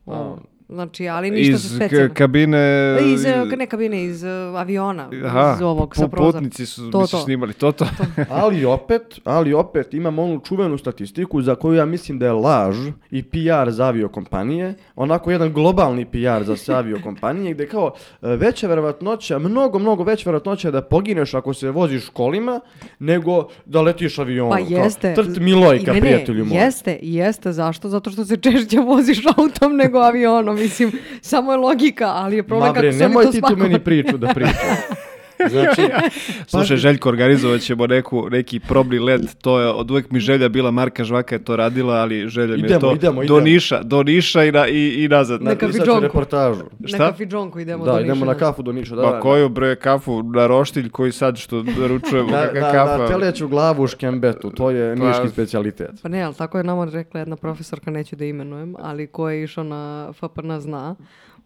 [0.06, 0.38] ovo.
[0.68, 2.14] Znači, ali ništa iz ka- specijalno.
[2.14, 2.98] kabine...
[3.04, 6.32] Iz, e, ne kabine, iz e, aviona, Aha, iz ovog sa prozora.
[6.32, 7.18] putnici su To, mi su to.
[7.18, 7.86] snimali to, to.
[8.30, 12.76] Ali opet, ali opet imamo onu čuvenu statistiku za koju ja mislim da je laž
[13.10, 13.36] i PR
[13.68, 19.78] za aviokompanije, onako jedan globalni PR za sve aviokompanije gdje kao e, veća verovatnoća, mnogo,
[19.78, 22.60] mnogo veća verovatnoća da pogineš ako se voziš kolima
[22.98, 24.50] nego da letiš avionom.
[24.52, 25.14] Pa Kao, jeste.
[25.14, 26.58] trt Milojka, I ne, ne, prijatelju moj.
[26.58, 27.52] Jeste, jeste.
[27.52, 27.88] Zašto?
[27.88, 30.55] Zato što se češće voziš autom nego avionom.
[30.56, 33.40] Mislim, samo je logika, ali je problem Ma bre, kako su oni nemoj to ti
[33.40, 33.68] tu spakovali.
[33.68, 34.54] meni priču da pričaš.
[35.40, 35.82] Znači,
[36.46, 40.70] Slušaj, Željko, organizovat ćemo neku, neki probni let, to je, od uvek mi želja bila,
[40.70, 43.40] Marka Žvaka je to radila, ali želja mi je Idemo, to idemo, do idemo.
[43.40, 45.42] Niša, do Niša i, na, i, i nazad.
[45.42, 46.02] Neka napisat ću fidžonku.
[46.02, 46.62] reportažu.
[46.78, 46.98] Na Šta?
[47.00, 48.24] kafidžonku idemo Da, do idemo Niša.
[48.26, 48.96] na kafu do Niša.
[48.96, 49.20] Da, Pa da.
[49.20, 52.96] koju bre kafu na roštilj koji sad što naručujemo, Na, kakva na, kafa.
[52.98, 55.90] na teleću glavu u škembetu, to je Pa- niški specijalitet.
[56.02, 59.44] Pa ne, ali tako je nama rekla jedna profesorka, neću da imenujem, ali ko je
[59.44, 60.26] išao na FPN
[60.58, 60.94] zna,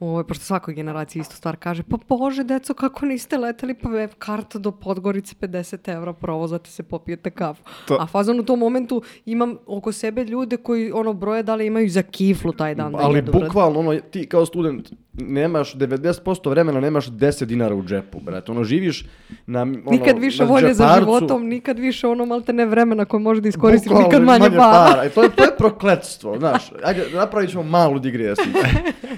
[0.01, 4.09] Ovo, pošto svakoj generaciji istu stvar kaže, pa bože, deco, kako niste leteli, pa je
[4.19, 7.63] karta do Podgorice 50 evra, provozate se, popijete kafu.
[7.89, 11.67] To- A fazon u tom momentu imam oko sebe ljude koji ono broje da li
[11.67, 12.93] imaju za kiflu taj dan.
[12.93, 13.39] da Ali brate.
[13.39, 18.53] bukvalno, ono, ti kao student nemaš 90% vremena nemaš 10 dinara u džepu, brate.
[18.53, 19.07] Ono, živiš
[19.47, 23.21] na ono, Nikad više na volje za životom, nikad više ono malte ne vremena koje
[23.21, 25.05] možeš da iskoristiš, bukvalno nikad manje, para.
[25.07, 26.73] I to je, to je prokletstvo, znaš.
[26.85, 28.53] Ajde, napravit ćemo malu digresiju.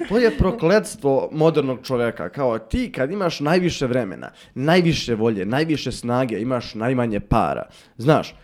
[0.09, 0.72] To je prokletstvo
[1.33, 2.29] modernog čoveka.
[2.29, 7.69] Kao ti kad imaš najviše vremena, najviše volje, najviše snage, imaš najmanje para.
[7.97, 8.35] Znaš,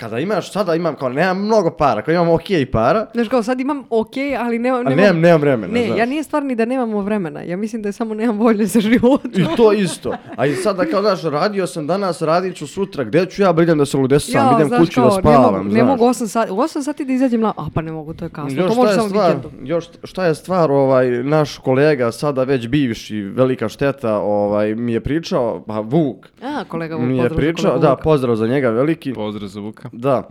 [0.00, 3.60] kada imaš, sada imam kao, nemam mnogo para, kada imam okej para, Znaš kao sad
[3.60, 4.86] imam ok, ali nemam...
[4.86, 5.98] a nemam, nemam vremena, Ne, znaš.
[5.98, 7.42] ja nije stvar ni da nemamo vremena.
[7.42, 9.24] Ja mislim da je samo nemam volje za život.
[9.24, 10.14] I to isto.
[10.36, 13.78] A i sada kao daš, radio sam danas, radit ću sutra, gde ću ja bridem
[13.78, 15.78] da se ludesam, idem znaš kući kao, da spavam, ne mogu, znaš.
[15.78, 17.52] ne mogu 8 sati, u 8 sati da izađem na...
[17.56, 18.62] A pa ne mogu, to je kasno.
[18.62, 19.66] Još to može samo stvar, vikendom.
[19.66, 25.00] još šta je stvar, ovaj, naš kolega, sada već bivši, velika šteta, ovaj, mi je
[25.00, 29.48] pričao, pa Vuk, A, kolega Vuk, mi je pričao, da, pozdrav za njega veliki, Pozdrav
[29.48, 29.89] za Vuka.
[29.92, 30.28] Da,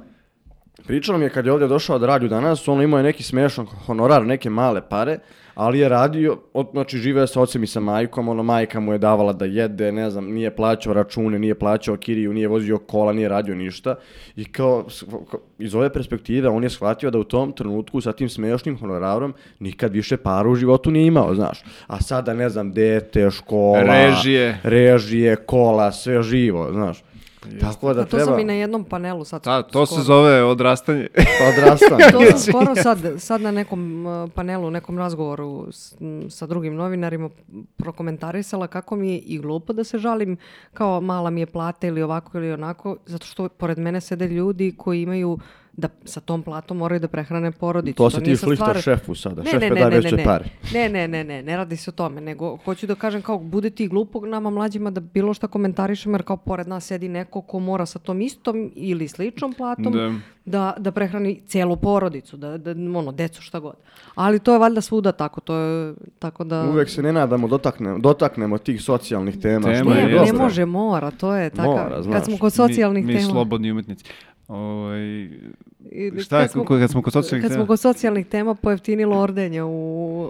[0.87, 3.65] Pričao mi je kad je ovdje došao da radi danas, on imao je neki smešan
[3.65, 5.19] honorar, neke male pare,
[5.55, 8.97] ali je radio, od, znači živeo sa ocem i sa majkom, ono majka mu je
[8.97, 13.29] davala da jede, ne znam, nije plaćao račune, nije plaćao kiriju, nije vozio kola, nije
[13.29, 13.95] radio ništa.
[14.35, 14.85] I kao,
[15.59, 19.93] iz ove perspektive on je shvatio da u tom trenutku sa tim smešnim honorarom nikad
[19.93, 21.63] više para u životu nije imao, znaš.
[21.87, 24.59] A sada, ne znam, dete, škola, Režije.
[24.63, 27.03] režije, kola, sve živo, znaš.
[27.61, 29.43] Tako da A to treba sam i na jednom panelu sad.
[29.43, 30.03] Da, to se skoro.
[30.03, 31.07] zove odrastanje.
[31.49, 32.03] odrastanje.
[32.11, 35.95] To sam skoro sad, sad na nekom uh, panelu, nekom razgovoru s,
[36.29, 37.29] sa drugim novinarima
[37.77, 40.37] prokomentarisala kako mi je i glupo da se žalim
[40.73, 44.73] kao mala mi je plata ili ovako ili onako, zato što pored mene sede ljudi
[44.77, 45.39] koji imaju
[45.79, 47.97] da sa tom platom moraju da prehrane porodicu.
[47.97, 49.43] To se ti šlihtaš stvar- šefu sada.
[49.43, 50.45] Ne, Šef ne, ne, daje ne, veće ne, pare.
[50.73, 53.69] ne, ne, ne, ne, ne radi se o tome, nego hoću da kažem kao bude
[53.69, 57.59] ti glupo nama mlađima da bilo šta komentarišemo jer kao pored nas sedi neko ko
[57.59, 60.13] mora sa tom istom ili sličnom platom Da.
[60.47, 63.73] da, da prehrani cijelu porodicu, da, da ono, decu šta god.
[64.15, 66.63] Ali to je valjda svuda tako, to je tako da...
[66.63, 69.63] Uvek se ne nadamo dotaknemo, dotaknemo tih socijalnih tema.
[69.63, 70.37] Tema što Ne, je ne dobro.
[70.37, 71.71] može, mora, to je tako.
[71.71, 72.13] Mora, znaš.
[72.13, 73.31] kad smo kod socijalnih mi, mi tema.
[73.31, 74.05] slobodni umetnici.
[74.49, 75.29] Ovaj,
[75.91, 77.59] Ili šta je, kad smo- kad smo kod socijalnih Kad tema?
[77.59, 79.69] smo kod socijalnih tema pojeftinilo ordenje u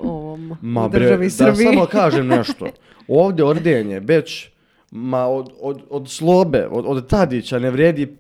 [0.04, 1.66] ovom Ma u bre, državi da Srbiji.
[1.66, 2.68] samo kažem nešto.
[3.08, 4.50] Ovdje ordenje, već
[4.92, 8.18] ma od, od, od slobe, od, od Tadića ne vredi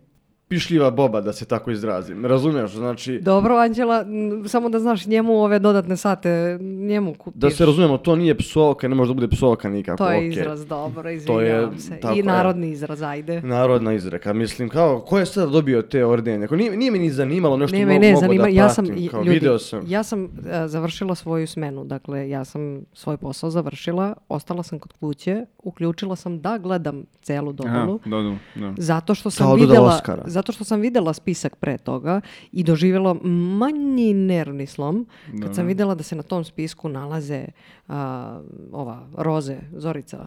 [0.50, 2.26] pišljiva boba, da se tako izrazim.
[2.26, 2.72] Razumiješ?
[2.72, 4.06] Znači, Dobro, Anđela,
[4.46, 7.42] samo da znaš njemu ove dodatne sate, njemu kupiš.
[7.42, 9.98] da se razumijemo, to nije psovka, ne može da bude psovka nikako.
[9.98, 10.30] To je okej.
[10.30, 11.98] izraz, dobro, To je, izvinjavam se.
[11.98, 12.24] tako I je.
[12.24, 13.42] narodni izraz, ajde.
[13.42, 14.34] Narodna izreka.
[14.34, 16.46] Mislim, kao, ko je sada dobio te ordenje?
[16.46, 18.70] Ako nije, nije mi ni zanimalo nešto Ne, mo- me ne, mogu zanima, da ja
[18.70, 19.84] sam, pratim, kao, ljudi, video sam.
[19.88, 20.30] ja sam e,
[20.66, 23.90] završila svoju smenu, dakle, ja sam svoj posao završila,
[24.30, 28.18] ostala sam kod kuće, uključila sam da gledam celu Aha, dodelu, da,
[28.58, 28.74] da, da.
[28.78, 30.24] zato što sam Kao videla, Oscara.
[30.40, 32.22] Zato što sam videla spisak pre toga
[32.52, 33.14] i doživjela
[33.60, 35.06] manji nervni slom
[35.42, 35.54] kad Da.
[35.54, 37.46] sam videla da se na tom spisku nalaze
[37.88, 40.26] a, ova Roze, Zorica.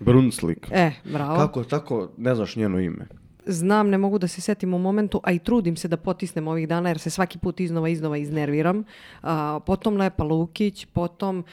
[0.00, 0.68] Brunslik.
[0.70, 1.36] E, bravo.
[1.36, 3.06] Kako, tako, ne znaš njeno ime.
[3.46, 6.68] Znam, ne mogu da se setim u momentu, a i trudim se da potisnem ovih
[6.68, 8.84] dana jer se svaki put iznova iznova iznerviram.
[9.22, 11.44] A, potom Lepa Lukić, potom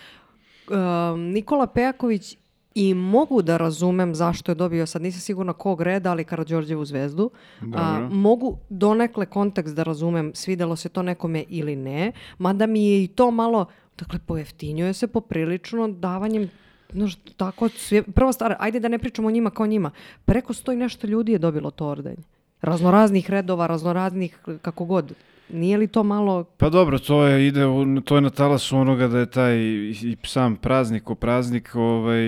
[0.69, 2.38] um, Nikola Pejaković
[2.75, 7.29] i mogu da razumem zašto je dobio, sad nisam sigurna kog reda, ali Karadžorđevu zvezdu.
[7.73, 13.03] A, mogu donekle kontekst da razumem, svidelo se to nekome ili ne, mada mi je
[13.03, 13.65] i to malo,
[13.97, 16.49] dakle, pojeftinjuje se poprilično davanjem
[16.93, 19.91] Znaš, tako, sve, prva stvar, ajde da ne pričamo o njima kao njima.
[20.25, 22.23] Preko sto i nešto ljudi je dobilo to ordenje.
[22.62, 25.13] Raznoraznih redova, raznoraznih, kako god.
[25.54, 26.44] Nije li to malo...
[26.44, 30.16] Pa dobro, to je, ide, u- to je na talasu onoga da je taj i,
[30.24, 32.24] sam praznik o praznik ovaj,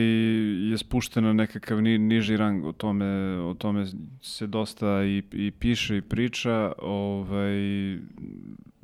[0.72, 3.06] je spušten na nekakav ni, niži rang, o tome,
[3.40, 3.86] o tome
[4.22, 6.72] se dosta i, i piše i priča.
[6.82, 7.54] Ovaj,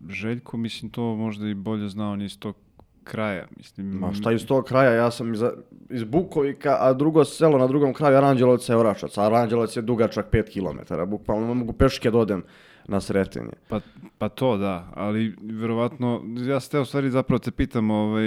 [0.09, 2.55] Željko, mislim, to možda i bolje znao on iz tog
[3.03, 3.45] kraja.
[3.57, 5.43] Mislim, Ma šta iz tog kraja, ja sam iz,
[5.89, 10.31] iz Bukovika, a drugo selo na drugom kraju Aranđelovac je Oračac, a Aranđelovac je dugačak
[10.31, 12.43] 5 km, bukvalno ne mogu peške da odem
[12.89, 13.51] na sretenje.
[13.67, 13.79] Pa,
[14.17, 18.23] pa to da, ali verovatno, ja se te u stvari zapravo te pitam ovaj,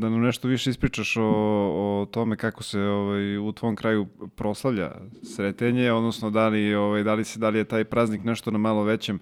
[0.00, 4.90] da nam nešto više ispričaš o, o tome kako se ovaj, u tvom kraju proslavlja
[5.22, 8.58] sretenje, odnosno da li, ovaj, da li, se, da li je taj praznik nešto na
[8.58, 9.18] malo većem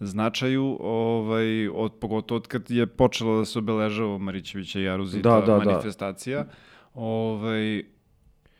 [0.00, 5.40] značaju, ovaj, od, pogotovo od kad je počelo da se obeležava Marićevića i Jaruzi Da,
[5.40, 5.70] ta da, da.
[5.70, 6.46] manifestacija.
[6.94, 7.93] Ovaj,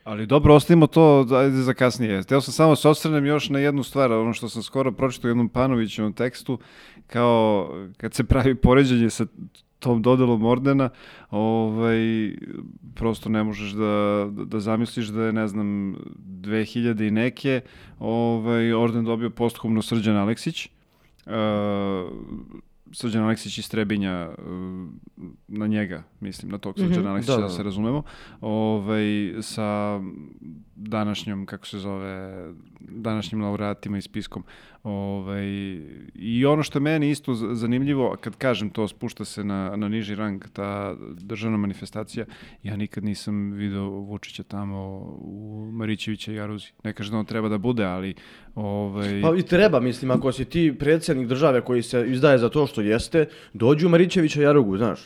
[0.04, 2.22] ali dobro, ostavimo to ajde za kasnije.
[2.22, 5.30] Htio sam samo se osvrnem još na jednu stvar, ono što sam skoro pročitao u
[5.30, 6.58] jednom Panovićevom tekstu,
[7.06, 9.26] kao kad se pravi poređenje sa
[9.78, 10.88] tom dodelom ordena,
[11.30, 11.98] ovaj,
[12.94, 17.60] prosto ne možeš da, da zamisliš da je, ne znam, 2000 i neke,
[17.98, 20.68] ovaj, orden dobio posthumno Srđan Aleksić,
[21.26, 21.32] Uh,
[22.92, 24.44] Srđan Aleksić iz Trebinja uh,
[25.48, 27.50] na njega, mislim, na tog Srđana Aleksića, Da, da, da.
[27.50, 28.02] se razumemo,
[28.40, 30.00] ovaj, sa
[30.76, 32.44] današnjom, kako se zove,
[32.80, 34.44] današnjim laureatima i spiskom.
[34.82, 35.46] Ovaj,
[36.14, 40.14] I ono što je meni isto zanimljivo, kad kažem to, spušta se na, na niži
[40.14, 42.24] rang, ta državna manifestacija,
[42.62, 44.78] ja nikad nisam video Vučića tamo
[45.20, 46.66] u Marićevića i Jaruzi.
[46.84, 48.14] Ne kažem da on treba da bude, ali
[48.54, 52.66] ovaj, Pa i treba, mislim, ako si ti predsjednik države koji se izdaje za to
[52.66, 55.00] što jeste, dođu Marićevića Jarugu, znaš.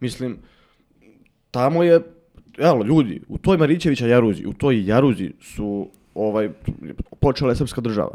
[0.00, 0.38] Mislim,
[1.50, 2.00] tamo je,
[2.58, 6.50] evo, ljudi, u toj Marićevića Jaruzi, u toj Jaruzi su, ovaj,
[7.20, 8.14] počela je srpska država.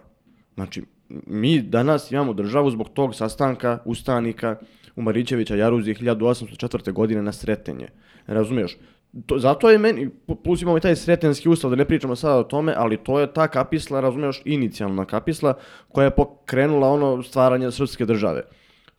[0.56, 0.84] Znači,
[1.28, 4.56] mi danas imamo državu zbog tog sastanka ustanika
[4.96, 6.92] u Marićevića Jaruzi 1804.
[6.92, 7.88] godine na Sretenje.
[8.28, 8.78] Razumiješ?
[9.26, 10.10] to, zato je meni,
[10.44, 13.34] plus imamo i taj sretenski ustav, da ne pričamo sada o tome, ali to je
[13.34, 15.54] ta kapisla, razumiješ, inicijalna kapisla
[15.88, 18.44] koja je pokrenula ono stvaranje srpske države.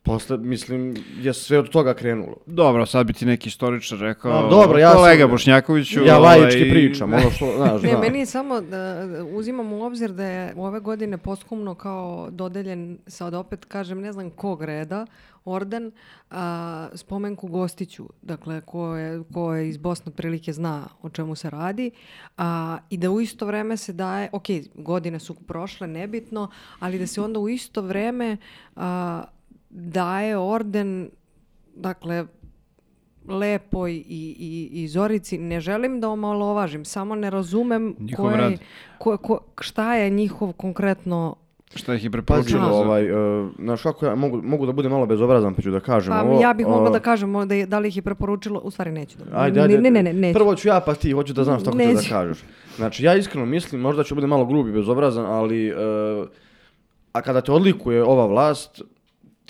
[0.03, 2.35] Posle, mislim, je sve od toga krenulo.
[2.45, 6.03] Dobro, sad bi ti neki istoričar rekao, A, dobro, ja kolega sam- Bošnjakoviću.
[6.03, 7.99] Ja ovaj, laički pričam, ono što, znaš, Ne, da.
[7.99, 13.33] meni je samo da uzimam u obzir da je ove godine posthumno kao dodeljen, sad
[13.33, 15.05] opet kažem, ne znam kog reda,
[15.45, 15.91] orden,
[16.31, 21.49] a, spomenku Gostiću, dakle, ko je, ko je iz Bosne otprilike zna o čemu se
[21.49, 21.91] radi,
[22.37, 27.07] a, i da u isto vreme se daje, ok, godine su prošle, nebitno, ali da
[27.07, 28.37] se onda u isto vreme
[28.75, 29.23] a,
[29.71, 31.09] daje orden,
[31.75, 32.25] dakle,
[33.27, 34.01] Lepoj i,
[34.39, 38.53] i, i Zorici, ne želim da omalovažim, samo ne razumem koje- rad.
[38.97, 41.35] ko- ko- šta je njihov konkretno
[41.75, 42.61] Šta ih je preporučilo?
[42.61, 45.79] za- ovaj, uh, znaš kako ja mogu, mogu da budem malo bezobrazan, pa ću da
[45.79, 46.41] kažem Pa ovo.
[46.41, 48.91] ja bih mogla uh, da kažem da, je, da li ih je preporučilo, u stvari
[48.91, 49.23] neću da.
[49.33, 49.77] Ajde, ajde.
[49.79, 50.33] Ne, ne, ne, neću.
[50.33, 52.43] Prvo ću ja, pa ti, hoću da znam šta hoćeš da kažeš.
[52.75, 55.73] Znači, ja iskreno mislim, možda ću budem malo grub i bezobrazan, ali e,
[57.13, 58.81] a kada te odlikuje ova vlast,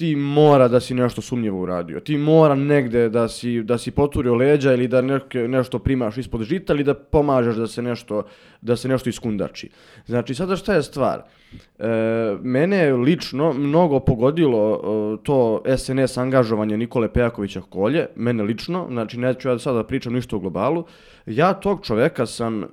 [0.01, 1.99] ti mora da si nešto sumnjivo uradio.
[1.99, 6.41] Ti mora negde da si, da si poturio leđa ili da neke, nešto primaš ispod
[6.41, 8.23] žita ili da pomažeš da se nešto,
[8.61, 9.69] da se nešto iskundači.
[10.05, 11.21] Znači, sada šta je stvar?
[11.21, 11.85] E,
[12.41, 19.19] mene je lično mnogo pogodilo e, to SNS angažovanje Nikole Pejakovića Kolje, mene lično, znači
[19.19, 20.85] neću ja sada da pričam ništa u globalu,
[21.25, 22.67] ja tog čoveka sam e,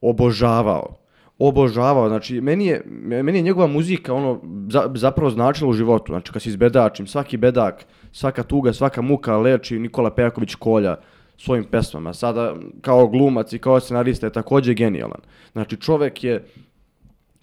[0.00, 1.05] obožavao.
[1.38, 2.82] Obožavao, znači meni je,
[3.22, 7.36] meni je njegova muzika ono za- zapravo značila u životu, znači kad se izbedačim, svaki
[7.36, 10.96] bedak, svaka tuga, svaka muka leči Nikola Pejaković Kolja
[11.38, 12.14] svojim pesmama.
[12.14, 15.20] Sada kao glumac i kao scenarista je također genijalan.
[15.52, 16.44] Znači čovek je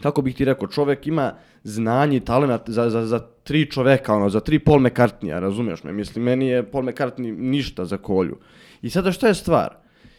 [0.01, 4.29] kako bih ti rekao, čovek ima znanje i talent za, za, za tri čoveka, ono,
[4.29, 5.91] za tri Paul McCartneya, razumiješ me?
[5.91, 8.38] Mislim, meni je Paul McCartney ništa za kolju.
[8.82, 9.75] I sada šta je stvar?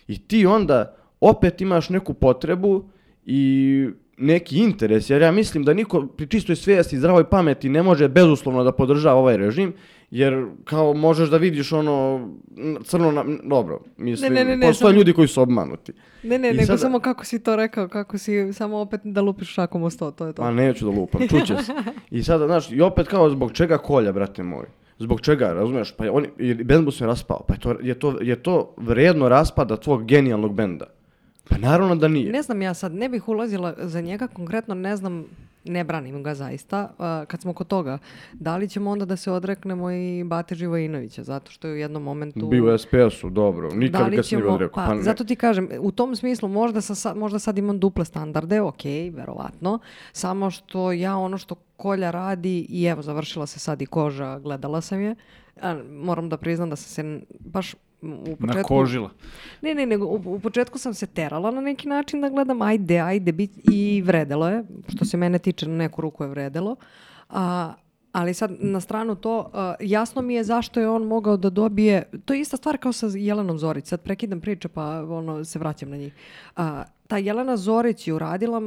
[0.09, 2.85] I ti onda opet imaš neku potrebu
[3.27, 3.87] i
[4.19, 8.09] neki interes, jer ja mislim da niko pri čistoj svijesti i zdravoj pameti ne može
[8.09, 9.73] bezuslovno da podržava ovaj režim,
[10.11, 12.29] jer kao možeš da vidiš ono
[12.85, 13.25] crno na...
[13.45, 15.93] Dobro, mislim, Ne, ne, ne, ne, postoje samo- ljudi koji su obmanuti.
[16.23, 19.21] Ne, ne, I nego sada- samo kako si to rekao, kako si samo opet da
[19.21, 20.43] lupiš šakom o sto, to je to.
[20.43, 21.73] Pa neću da lupam, čuće se.
[22.11, 24.65] I sada, znaš, i opet kao zbog čega kolja, brate moj?
[24.99, 25.93] Zbog čega, razumiješ?
[25.93, 27.45] Pa je on, i bend mu se raspao.
[27.49, 30.87] Pa je to, je, to, je to vredno raspada tvog genijalnog benda?
[31.49, 32.33] Pa naravno da nije.
[32.33, 35.25] Ne znam ja sad, ne bih ulazila za njega konkretno, ne znam,
[35.65, 36.91] ne branim ga zaista.
[36.99, 37.99] Uh, kad smo kod toga,
[38.33, 42.03] da li ćemo onda da se odreknemo i Bate Živojinovića, zato što je u jednom
[42.03, 42.47] momentu...
[42.47, 43.71] Bio SPS-u, dobro.
[43.75, 44.87] Nikad Da li ga se nije odrekao.
[44.87, 45.03] pa, ne.
[45.03, 48.85] zato ti kažem, u tom smislu možda, sa, sa- možda sad imam duple standarde, ok,
[49.13, 49.79] verovatno,
[50.13, 54.81] samo što ja ono što Kolja radi, i evo završila se sad i koža, gledala
[54.81, 55.15] sam je,
[55.91, 58.47] moram da priznam da sam se baš u početku...
[58.47, 59.11] Nakožila.
[59.63, 63.01] Ne, ne, nego u, u početku sam se terala na neki način da gledam, ajde,
[63.01, 64.65] ajde, bit, i vredelo je,
[64.95, 66.77] što se mene tiče, na neku ruku je vredelo.
[67.31, 67.73] A,
[68.15, 72.03] ali sad, na stranu to, a, jasno mi je zašto je on mogao da dobije,
[72.25, 75.91] to je ista stvar kao sa Jelenom Zorić, sad prekidam priče pa ono, se vraćam
[75.91, 76.15] na njih.
[76.57, 78.61] A, ta Jelena Zorić je uradila,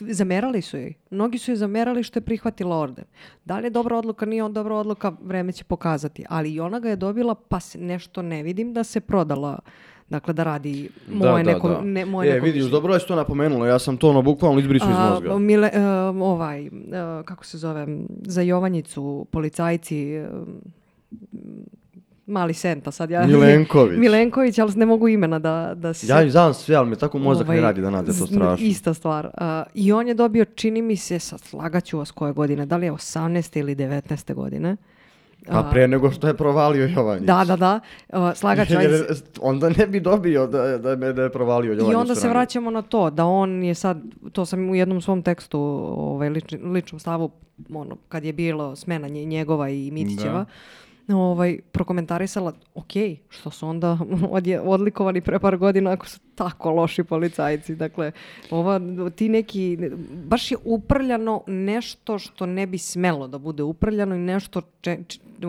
[0.00, 0.94] zamerali su joj.
[1.10, 3.04] Mnogi su joj zamerali što je prihvatila orden.
[3.44, 6.24] Da li je dobra odluka, nije on dobra odluka, vreme će pokazati.
[6.28, 9.58] Ali i ona ga je dobila, pa nešto ne vidim da se prodala.
[10.10, 12.72] Dakle, da radi moje neko, Ne, moje e, neko vidiš, mišljenje.
[12.72, 15.38] dobro je što napomenula, ja sam to ono bukvalno izbrisao iz mozga.
[15.38, 15.80] Mile, e,
[16.20, 16.70] ovaj, e,
[17.24, 17.86] kako se zove,
[18.22, 20.28] za Jovanjicu, policajci, e,
[22.26, 23.26] mali Senta sad ja.
[23.26, 23.98] Milenković.
[24.04, 26.06] Milenković, ali ne mogu imena da, da se...
[26.06, 28.66] Ja znam sve, ali mi tako mozak ne Ovaj, radi da nađe to strašno.
[28.66, 29.30] Ista stvar.
[29.34, 32.86] A, I on je dobio, čini mi se, sad slagaću vas koje godine, da li
[32.86, 33.58] je 18.
[33.58, 34.34] ili 19.
[34.34, 34.76] godine.
[35.46, 37.26] Pa pre nego što je provalio Jovanjić.
[37.26, 37.80] Da, da, da.
[38.34, 39.04] Slagaću, ajde, Jer
[39.40, 41.92] onda ne bi dobio da, da, me, da je provalio Jovanjić.
[41.92, 45.22] I onda se vraćamo na to, da on je sad, to sam u jednom svom
[45.22, 45.60] tekstu,
[45.96, 47.30] ovaj, lič- ličnom stavu,
[47.74, 50.44] ono, kad je bilo smena nje- njegova i Mitićeva,
[51.08, 52.92] ovaj, prokomentarisala, ok,
[53.28, 53.98] što su onda
[54.30, 57.74] odje, odlikovani pre par godina ako su tako loši policajci.
[57.74, 58.12] Dakle,
[58.50, 58.80] ova,
[59.16, 59.78] ti neki,
[60.24, 64.98] baš je uprljano nešto što ne bi smelo da bude uprljano i nešto, če,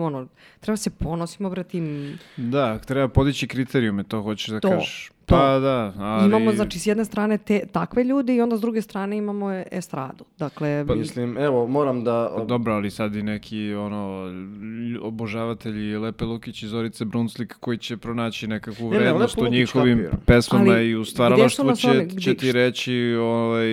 [0.00, 0.26] ono,
[0.60, 5.12] treba se ponosimo, bratim, Da, treba podići kriterijume, to hoćeš da To, kažeš.
[5.32, 5.36] To.
[5.36, 5.42] to.
[5.42, 6.26] Pa da, ali...
[6.26, 10.24] Imamo, znači, s jedne strane te, takve ljude i onda s druge strane imamo estradu.
[10.38, 12.32] Dakle, Pa mislim, evo, moram da...
[12.36, 15.62] Pa Dobro, ali sad i neki ono lj- obožavatelji
[15.96, 19.98] Lepe Lukić i Zorice Brunslik koji će pronaći nekakvu Ne, ne, vrednost Lepo u njihovim
[19.98, 20.20] kapiram.
[20.26, 23.66] pesmama Ali i u stvaralaštvu će, one- će gdje- ti reći ovaj,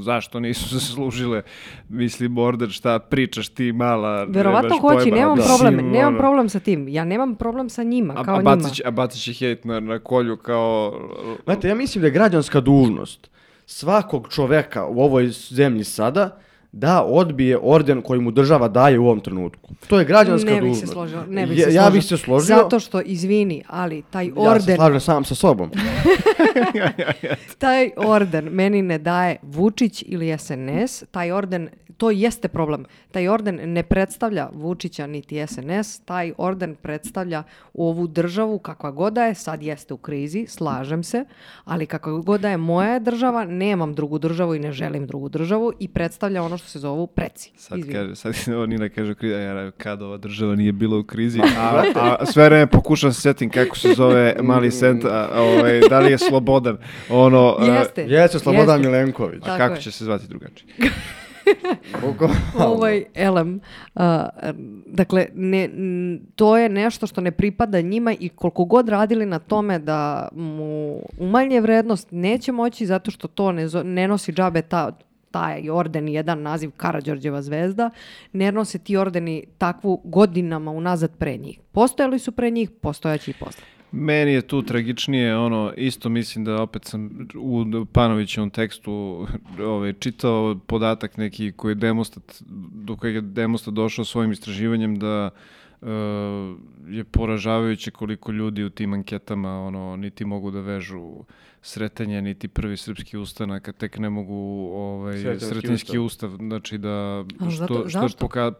[0.00, 1.42] zašto nisu zaslužile.
[1.88, 4.24] Mislim, Border, šta pričaš ti mala?
[4.24, 5.16] verovatno hoće, pojma.
[5.16, 5.44] nemam Da.
[5.44, 6.88] problem, nemam problem sa tim.
[6.88, 8.56] Ja nemam problem sa njima, A, kao a, njima.
[8.56, 11.00] bacit će, a bacit će hejt na, na kolju kao...
[11.44, 13.30] Znate, ja mislim da je građanska dužnost
[13.66, 16.38] svakog čoveka u ovoj zemlji sada
[16.76, 19.74] da odbije orden koji mu država daje u ovom trenutku.
[19.86, 20.86] To je građanska ne bih dužnost.
[20.86, 22.56] se složila, ne bih se ja bih se složio.
[22.56, 25.70] Zato što, izvini, ali taj Ja se orden, slažem sam sa sobom.
[27.58, 32.84] taj orden meni ne daje Vučić ili SNS, taj orden, to jeste problem.
[33.10, 37.42] Taj orden ne predstavlja Vučića niti SNS, taj orden predstavlja
[37.74, 41.24] ovu državu kakva god da je, sad jeste u krizi, slažem se,
[41.64, 45.72] ali kakva god da je moja država, nemam drugu državu i ne želim drugu državu
[45.78, 47.52] i predstavlja ono što se zovu preci.
[47.56, 47.94] Sad, Izvini.
[47.94, 51.02] kaže, sad ovo Nina kaže u krizi, a ja kad ova država nije bila u
[51.04, 51.82] krizi, a,
[52.20, 56.10] a sve vreme pokušam se setim kako se zove mali sent, a, ovaj, da li
[56.10, 56.76] je slobodan,
[57.10, 58.02] ono, a, Jeste.
[58.02, 58.90] Jeste Slobodan jeste.
[58.90, 59.42] Milenković.
[59.42, 59.80] a Tako kako je.
[59.80, 60.68] će se zvati drugačije?
[62.58, 63.60] Ovaj elem.
[63.94, 64.28] a,
[64.86, 65.70] dakle, ne,
[66.36, 71.00] to je nešto što ne pripada njima i koliko god radili na tome da mu
[71.18, 74.92] umanje vrednost, neće moći zato što to ne, ne nosi džabe ta,
[75.34, 77.90] taj orden, jedan naziv Karađorđeva zvezda,
[78.32, 81.58] ne nose ti ordeni takvu godinama unazad pre njih.
[81.72, 83.64] Postojali su pre njih, postojaće i posle.
[83.92, 89.26] Meni je tu tragičnije, ono, isto mislim da opet sam u Panovićevom tekstu
[89.60, 92.42] ovaj, čitao podatak neki koji je demostat,
[92.86, 95.30] do kojeg je demostat došao svojim istraživanjem da e,
[96.88, 101.14] je poražavajuće koliko ljudi u tim anketama ono, niti mogu da vežu
[101.62, 104.34] sretanje, niti prvi srpski ustanak, a tek ne mogu
[104.74, 106.30] ovaj, Sretenjski ustav.
[106.36, 108.26] Znači da, što, zato- što zašto?
[108.26, 108.52] poka-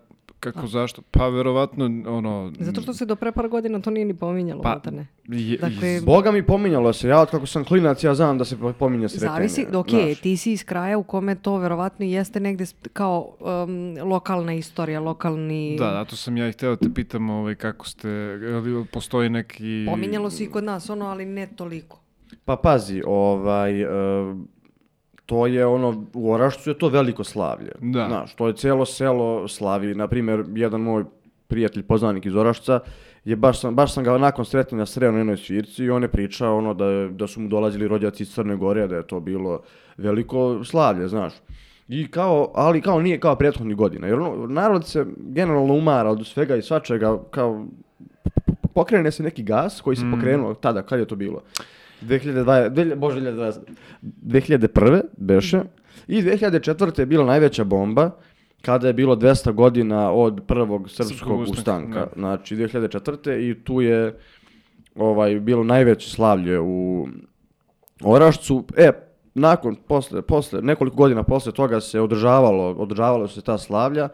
[0.53, 1.03] kako, zašto?
[1.11, 2.53] Pa verovatno, ono...
[2.59, 4.63] Zato što se do pre par godina to nije ni pominjalo.
[4.63, 5.07] Pa, maltene.
[5.29, 8.57] je- Dakle, Boga mi pominjalo se, ja od kako sam klinac, ja znam da se
[8.79, 9.31] pominje sretenje.
[9.31, 10.21] Zavisi, ok, znaš.
[10.21, 15.77] ti si iz kraja u kome to verovatno jeste negde kao um, lokalna istorija, lokalni...
[15.79, 19.87] Da, zato sam ja i hteo te pitam ovaj, kako ste, je li postoji neki...
[19.91, 22.01] Pominjalo se i kod nas ono, ali ne toliko.
[22.45, 23.87] Pa pazi, ovaj, e,
[25.27, 27.73] to je ono, u Orašcu je to veliko slavlje.
[27.81, 28.07] Da.
[28.07, 29.95] Znaš, to je cijelo selo slavi.
[29.95, 31.05] Naprimjer, jedan moj
[31.47, 32.81] prijatelj, poznanik iz Orašca,
[33.25, 36.09] je baš sam, baš sam ga nakon sretanja sreo na jednoj svirci i on je
[36.09, 39.21] pričao ono da, je- da su mu dolazili rođaci iz Crne Gore, da je to
[39.21, 39.61] bilo
[39.97, 41.33] veliko slavlje, znaš.
[41.89, 46.27] I kao, ali kao nije kao prethodnih godina, jer ono, narod se generalno umara od
[46.27, 47.67] svega i svačega, kao
[48.75, 51.43] pokrene se neki gas koji se pokrenuo tada, kad je to bilo?
[52.05, 53.59] 2020, dvelje- bože, 2020,
[54.03, 55.01] 2001.
[55.17, 55.61] beše
[56.09, 57.01] i 2004.
[57.01, 58.11] je bila najveća bomba
[58.63, 61.99] kada je bilo 200 godina od prvog srpskog ustanka, ustanka.
[62.01, 62.11] da.
[62.17, 63.51] Znači 2004.
[63.51, 64.19] i tu je
[64.95, 67.07] ovaj bilo najveće slavlje u
[68.03, 68.65] Orašcu.
[68.77, 68.91] E,
[69.35, 74.09] nakon, posle, posle, nekoliko godina posle toga se održavalo, održavalo se ta slavlja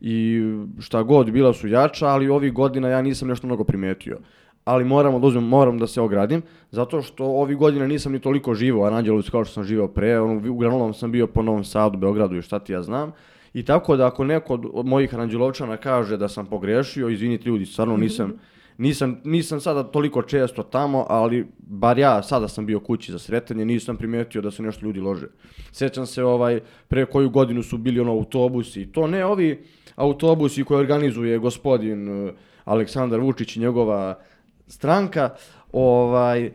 [0.00, 0.42] i
[0.80, 4.18] šta god bila su jača, ali ovih godina ja nisam nešto mnogo primetio.
[4.64, 8.54] Ali moram, da uzmem, moram da se ogradim, zato što ovih godina nisam ni toliko
[8.54, 11.98] živo u Aranđelovcu kao što sam živeo pre, ono, uglavnom sam bio po Novom Sadu,
[11.98, 13.12] Beogradu i šta ti ja znam.
[13.54, 17.96] I tako da ako neko od mojih Aranđelovčana kaže da sam pogrešio, izvinite ljudi, stvarno
[17.96, 18.32] nisam,
[18.78, 23.64] nisam, nisam sada toliko često tamo, ali bar ja sada sam bio kući za sretanje,
[23.64, 25.26] nisam primetio da se nešto ljudi lože.
[25.72, 29.64] Sjećam se ovaj, pre koju godinu su bili ono autobusi, to ne ovi
[29.96, 32.32] autobusi koje organizuje gospodin eh,
[32.64, 34.18] Aleksandar Vučić i njegova
[34.66, 35.30] stranka,
[35.72, 36.50] ovaj,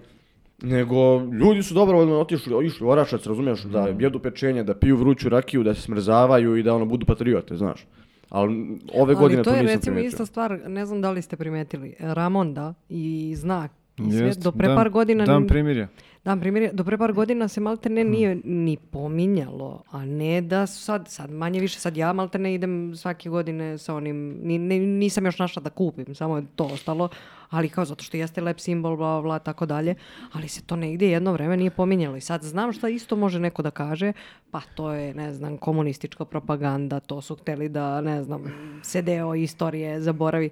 [0.61, 5.29] nego ljudi su dobrovoljno otišli, išli u Orašac, razumiješ, da jedu pečenje, da piju vruću
[5.29, 7.87] rakiju, da se smrzavaju i da ono budu patriote, znaš.
[8.29, 10.07] Ali ove godine ali to to, je nisam recimo primetio.
[10.07, 14.75] ista stvar, ne znam da li ste primetili, Ramonda i Znak Jest, do pre dan-
[14.75, 15.25] par godina...
[15.25, 15.87] Dan primirja.
[16.25, 17.93] Dan primjer, do pre par godina se malte Hm.
[17.93, 22.53] ne nije ni pominjalo, a ne da sad, sad manje više, sad ja malte ne
[22.53, 26.63] idem svake godine sa onim, ni, ne- nisam još našla da kupim, samo je to
[26.63, 27.09] ostalo,
[27.49, 29.95] ali kao zato što jeste lep simbol, bla, bla, tako dalje,
[30.31, 33.61] ali se to negdje jedno vreme nije pominjalo i sad znam šta isto može neko
[33.61, 34.13] da kaže,
[34.51, 38.43] pa to je, ne znam, komunistička propaganda, to su hteli da, ne znam,
[38.83, 40.49] se deo istorije zaboravi.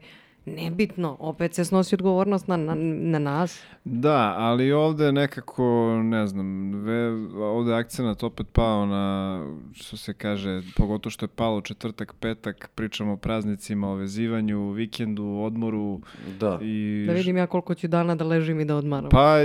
[0.48, 3.64] Nebitno, opet se snosi odgovornost na, na, na nas.
[3.84, 5.64] Da, ali ovde nekako,
[6.04, 9.42] ne znam, ve, ovde je akcenat opet pao na,
[9.74, 15.26] što se kaže, pogotovo što je palo četvrtak, petak, pričamo o praznicima, o vezivanju, vikendu,
[15.26, 16.02] odmoru
[16.40, 16.60] Da.
[16.62, 17.04] i...
[17.08, 19.10] Da vidim ja koliko ću dana da ležim i da odmaram.
[19.10, 19.36] Pa,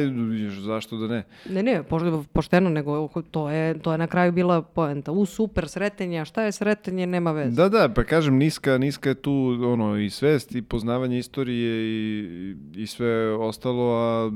[0.60, 1.22] zašto da ne?
[1.50, 5.12] Ne, ne, poš- pošteno, nego to je, to je na kraju bila poenta.
[5.12, 7.56] U, super, sretenje, a šta je sretenje, nema veze.
[7.56, 9.32] Da, da, pa kažem, niska, niska je tu
[9.64, 14.30] ono, i svest i poznavanje istorije i, i sve ostalo, a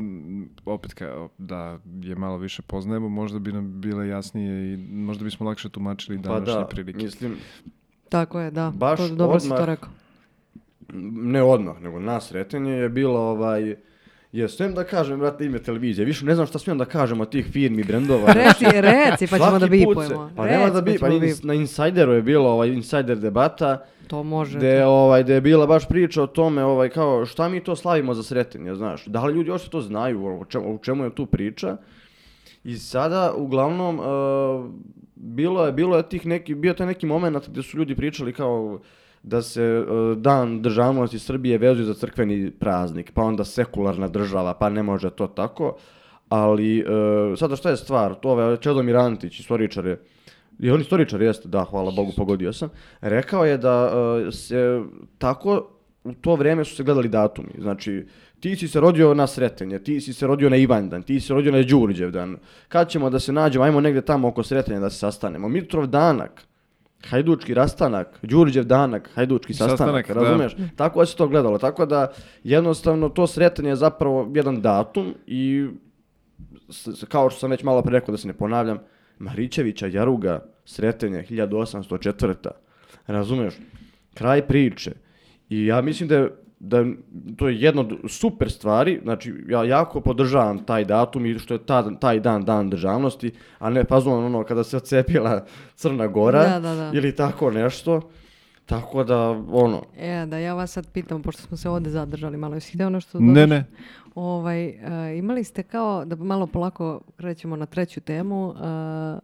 [0.65, 5.47] opet ka, da je malo više poznajemo, možda bi nam bile jasnije i možda bismo
[5.47, 7.05] lakše tumačili Pa današnje da, prilike.
[7.05, 7.37] mislim,
[8.09, 8.73] Tako je, da.
[8.77, 9.67] Baš to, dobro si to odmah.
[9.67, 9.91] rekao.
[11.13, 13.77] ne odmah, nego na sretenje je bilo ovaj...
[14.33, 16.05] Je, smijem da kažem, brate, ime televizije.
[16.05, 18.33] Više ne znam šta smijem da kažem od tih firmi, brendova.
[18.33, 20.31] Reci, reci, pa ćemo da bipujemo.
[20.37, 24.23] Pa nema da bi, pa ćemo ins- na Insideru je bilo ovaj Insider debata, To
[24.23, 24.59] može.
[24.59, 28.15] gde, ovaj, gde je bila baš priča o tome, ovaj, kao, šta mi to slavimo
[28.15, 29.05] za sretenje, znaš?
[29.07, 31.77] Da li ljudi uopšte to znaju, o čemu, o čemu je tu priča?
[32.65, 34.71] I sada, uglavnom, uh,
[35.15, 38.33] bilo je, bilo je tih neki, bio je taj neki moment gdje su ljudi pričali
[38.33, 38.81] kao
[39.27, 44.69] da se uh, dan državnosti Srbije vezuje za crkveni praznik, pa onda sekularna država, pa
[44.69, 45.77] ne može to tako.
[46.29, 48.15] Ali, uh, sada šta je stvar?
[48.15, 50.01] To je Čedomir Antić, istoričar je,
[50.59, 52.69] i on istoričar jeste, da, hvala Bogu, pogodio sam.
[53.01, 54.81] Rekao je da uh, se
[55.19, 55.71] tako,
[56.05, 57.51] u to vrijeme su se gledali datumi.
[57.59, 58.07] Znači,
[58.41, 61.35] ti si se rodio na Sretenje, ti si se rodio na Ivandan, ti si se
[61.35, 62.37] rodio na Đurđev dan.
[62.69, 65.49] Kad ćemo da se nađemo, ajmo negdje tamo oko Sretenja da se sastanemo.
[65.49, 66.47] Mitrov danak,
[67.05, 70.15] Hajdučki rastanak, Đurđev danak, Hajdučki sastanak, Sastanak, da.
[70.15, 70.57] razumeš?
[70.77, 72.13] Tako je se to gledalo, tako da
[72.45, 75.67] jednostavno to sretanje je zapravo jedan datum i
[77.09, 78.79] kao što sam već malo pre rekao da se ne ponavljam,
[79.19, 82.51] Marićevića Jaruga, sretenje 1804.
[83.07, 83.55] Razumeš?
[84.15, 84.93] Kraj priče.
[85.49, 86.85] I ja mislim da je da
[87.37, 91.67] to je jedno od super stvari, znači ja jako podržavam taj datum i što je
[91.67, 95.45] ta, taj dan dan državnosti, a ne fazon ono kada se odcepila
[95.75, 96.91] Crna Gora Da, da, da.
[96.95, 98.11] ili tako nešto.
[98.67, 102.55] Tako da, ono, E, da ja vas sad pitam, pošto smo se ovdje zadržali malo,
[102.55, 103.51] jesi htio nešto Ne, dodaš?
[103.51, 103.65] ne.
[104.15, 109.19] Ovaj, e, imali ste kao, da malo polako krećemo na treću temu, e,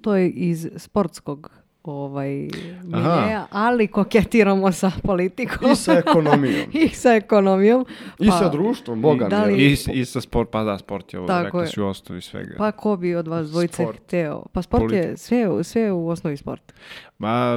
[0.00, 1.50] to je iz sportskog
[1.88, 2.48] ovaj,
[2.84, 5.70] miljeja, ali koketiramo sa politikom.
[5.72, 6.66] i sa ekonomijom.
[6.84, 7.86] I sa ekonomijom.
[8.18, 11.18] I Pa, sa društvom, boga da li- I, I sa sport, pa da, sport je
[11.18, 11.66] ovo, Tako rekli je.
[11.66, 12.54] si u osnovi svega.
[12.58, 13.98] Pa ko bi od vas dvojice Sport.
[13.98, 14.42] hteo?
[14.52, 15.16] Pa sport je Politika.
[15.16, 16.72] sve, u- sve u osnovi sport.
[17.18, 17.54] Ma,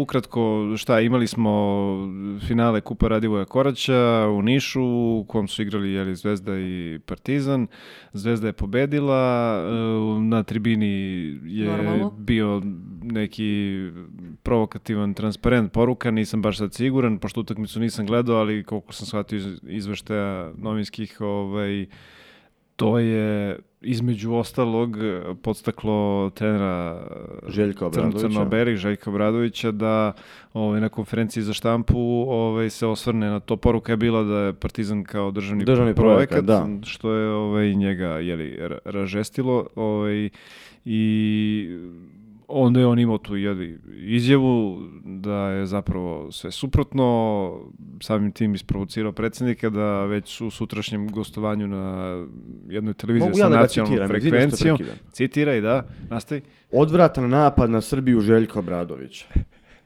[0.00, 1.50] ukratko, šta, imali smo
[2.46, 7.66] finale Kupa Radivoja Koraća u Nišu, u kom su igrali jeli, Zvezda i Partizan.
[8.12, 10.86] Zvezda je pobedila, e, na tribini
[11.44, 12.10] je Normalno.
[12.10, 12.62] bio
[13.02, 13.80] neki
[14.42, 19.36] provokativan transparent poruka, nisam baš sad siguran, pošto utakmicu nisam gledao, ali koliko sam shvatio
[19.36, 21.86] iz izveštaja novinskih, ovaj,
[22.76, 24.96] to je između ostalog
[25.42, 27.06] podstaklo trenera
[27.48, 28.18] Željka Obradovića.
[28.18, 30.12] Crnoberih, Željka Obradovića, da
[30.52, 33.56] ovaj, na konferenciji za štampu ovaj, se osvrne na to.
[33.56, 36.68] Poruka je bila da je Partizan kao državni, Državni projekat, da.
[36.84, 39.66] što je ovaj, njega jeli, ra- ražestilo.
[39.76, 40.28] Ovaj,
[40.84, 41.68] I
[42.48, 47.60] onda je on imao tu jeli, izjavu da je zapravo sve suprotno,
[48.00, 52.26] samim tim isprovocirao predsjednika da već u sutrašnjem gostovanju na
[52.68, 54.78] jednoj televiziji Mogu sa ja da nacionalnom citiram, frekvencijom.
[55.12, 56.42] Citiraj, da, nastavi.
[56.72, 59.26] Odvratan napad na Srbiju Željka Obradovića.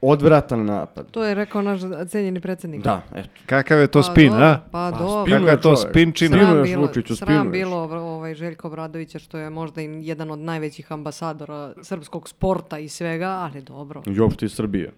[0.01, 1.11] Odvratan napad.
[1.11, 2.81] To je rekao naš cenjeni predsjednik.
[2.83, 3.29] Da, eto.
[3.45, 4.59] Kakav je to Pa spin, dobro, a?
[4.71, 5.23] Pa Pa dobro.
[5.25, 5.75] spin- Kakva je to?
[5.75, 7.51] Spinuješ, Sram bilo, Vučiću, sram spinuješ.
[7.51, 12.89] bilo ovaj Željko Obradovića što je možda i jedan od najvećih ambasadora srpskog sporta i
[12.89, 14.01] svega, ali dobro.
[14.05, 14.91] I uopšte iz Srbije.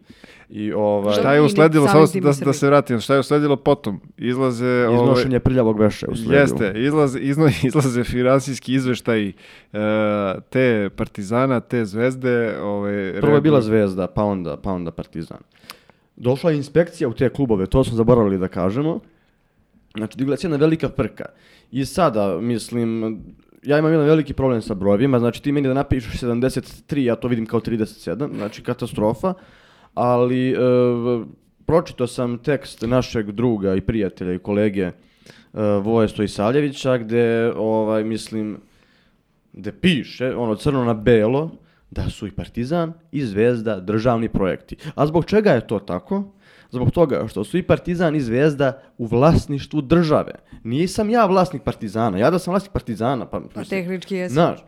[0.49, 3.55] I ovaj, Šta je I usledilo, samo i da, da se vratim, šta je usledilo
[3.55, 4.01] potom?
[4.17, 4.87] Izlaze...
[4.87, 6.33] ovaj, iznošenje prljavog veša u sledu.
[6.33, 9.33] Jeste, izlaze, izno, izlaze finansijski izveštaj e,
[10.49, 12.57] te Partizana, te Zvezde.
[12.61, 15.39] Ovaj, Prvo je bila Zvezda, pa onda, pa onda Partizan.
[16.15, 18.99] Došla je inspekcija u te klubove, to smo zaboravili da kažemo.
[19.97, 21.25] Znači, digla se jedna velika frka.
[21.71, 23.17] I sada, mislim,
[23.63, 27.27] ja imam jedan veliki problem sa brojevima, znači ti meni da napišeš 73, ja to
[27.27, 29.33] vidim kao 37, znači katastrofa,
[29.93, 30.55] ali e,
[31.65, 34.91] pročitao sam tekst našeg druga i prijatelja i kolege e,
[35.83, 38.57] Voje Stojsavljevića, gde, ovaj, mislim,
[39.53, 41.51] gde piše, ono crno na belo,
[41.91, 44.75] da su i Partizan i Zvezda državni projekti.
[44.95, 46.23] A zbog čega je to tako?
[46.71, 50.31] Zbog toga što su i Partizan i Zvezda u vlasništvu države.
[50.63, 54.33] Nisam ja vlasnik Partizana, ja da sam vlasnik Partizana, pa, Pa mislim, tehnički jesi.
[54.33, 54.59] Znaš,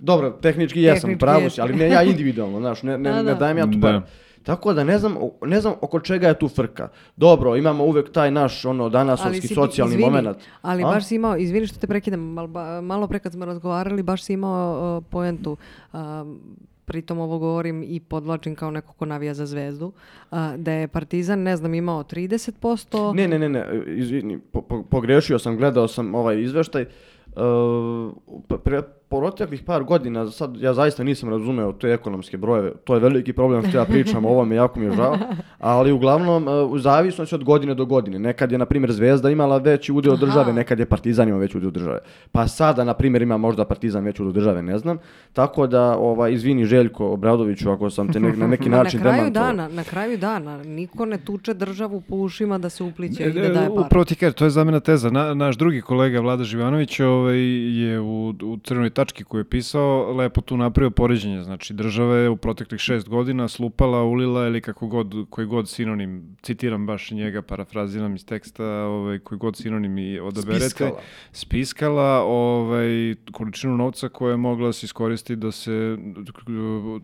[0.00, 3.22] Dobro, tehnički jesam, Tehnički pravo si, ali ne ja individualno, znaš, ne, ne, Da, ne
[3.22, 3.34] da.
[3.34, 4.02] dajem ja tu Da.
[4.42, 6.88] Tako da ne znam, ne znam oko čega je tu frka.
[7.16, 10.36] Dobro, imamo uvek taj naš ono danasovski si- socijalni izvini, moment.
[10.62, 10.86] Ali A?
[10.86, 14.22] baš si imao, izvini što te prekidam, mal, ba- malo pre kad smo razgovarali, baš
[14.22, 15.56] si imao uh, poentu.
[15.92, 16.40] Um,
[16.84, 19.92] pritom ovo govorim i podvlačim kao neko ko navija za zvezdu,
[20.30, 23.14] a, da je Partizan, ne znam, imao 30%.
[23.14, 26.86] Ne, ne, ne, ne, izvini, po, po- pogrešio sam, gledao sam ovaj izveštaj.
[27.26, 28.12] Uh,
[28.58, 33.32] pre proteklih par godina, sad ja zaista nisam razumeo te ekonomske brojeve, to je veliki
[33.32, 35.18] problem što ja pričam o ovome, jako mi je žao,
[35.58, 38.18] ali uglavnom uh, u zavisnosti od godine do godine.
[38.18, 41.70] Nekad je, na primjer, Zvezda imala veći udeo države, nekad je Partizan imao veći udeo
[41.70, 41.98] države.
[42.32, 44.98] Pa sada, na primjer, ima možda Partizan veći udeo države, ne znam.
[45.32, 49.16] Tako da, ovaj, izvini Željko Obradoviću, ako sam te ne- na neki način na kraju
[49.18, 49.46] demantovao.
[49.52, 53.30] dana, na kraju dana, niko ne tuče državu po ušima da se upliće i E,
[53.32, 53.86] da daje par.
[53.86, 55.10] Upravo ti to je zamena teza.
[55.10, 57.38] Na, naš drugi kolega Vlada Živanović ovaj,
[57.82, 61.42] je u, u crvenoj tački koju je pisao lepo tu napravio poređenje.
[61.42, 66.36] Znači, država je u proteklih šest godina slupala, ulila ili kako god, koji god sinonim,
[66.42, 70.68] citiram baš njega, parafraziram iz teksta, ovaj, koji god sinonim i odaberete.
[70.68, 71.00] Spiskala.
[71.32, 75.98] Spiskala ovaj, količinu novca koja je mogla da se iskoristi da se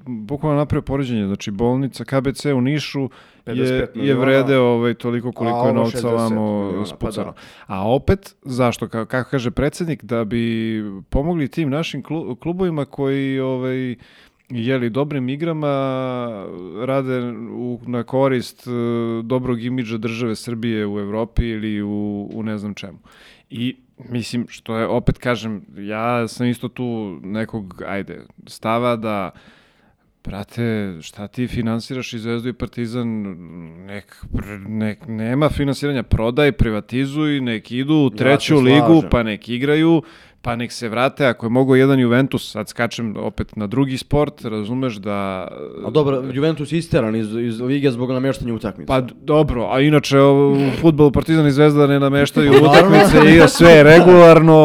[0.07, 1.27] bukvalno napravio poređenje.
[1.27, 3.11] Znači, bolnica KBC u Nišu 55
[3.47, 7.27] je, je vrede ovaj, toliko koliko je novca 60 ovamo miliona, pa spucano.
[7.27, 7.35] da.
[7.67, 8.87] A opet, zašto?
[8.87, 13.95] Ka- Kako kaže predsjednik, da bi pomogli tim našim klu- klubovima koji ovaj,
[14.49, 15.77] jeli dobrim igrama
[16.79, 17.21] rade
[17.53, 18.71] u, na korist e,
[19.23, 22.99] dobrog imidža države Srbije u Evropi ili u, u ne znam čemu.
[23.51, 26.85] I mislim, što je, opet kažem, ja sam isto tu
[27.23, 29.31] nekog, ajde, stava da
[30.27, 33.09] Brate, šta ti finansiraš i Zvezdu i Partizan,
[33.87, 34.17] nek,
[34.69, 40.03] nek, nema finansiranja, prodaj, privatizuj, nek idu u Ja treću se ligu, pa nek igraju,
[40.47, 44.45] pa nek se vrate, ako je mogo jedan Juventus, sad skačem opet na drugi sport,
[44.45, 45.49] razumeš da...
[45.87, 48.87] A dobro, Juventus je isteran iz, iz lige zbog nameštanja utakmica.
[48.89, 52.71] Pa dobro, a inače u futbolu Partizan i Zvezda ne nameštaju Naravno.
[52.73, 54.59] utakmice, igra sve je regularno,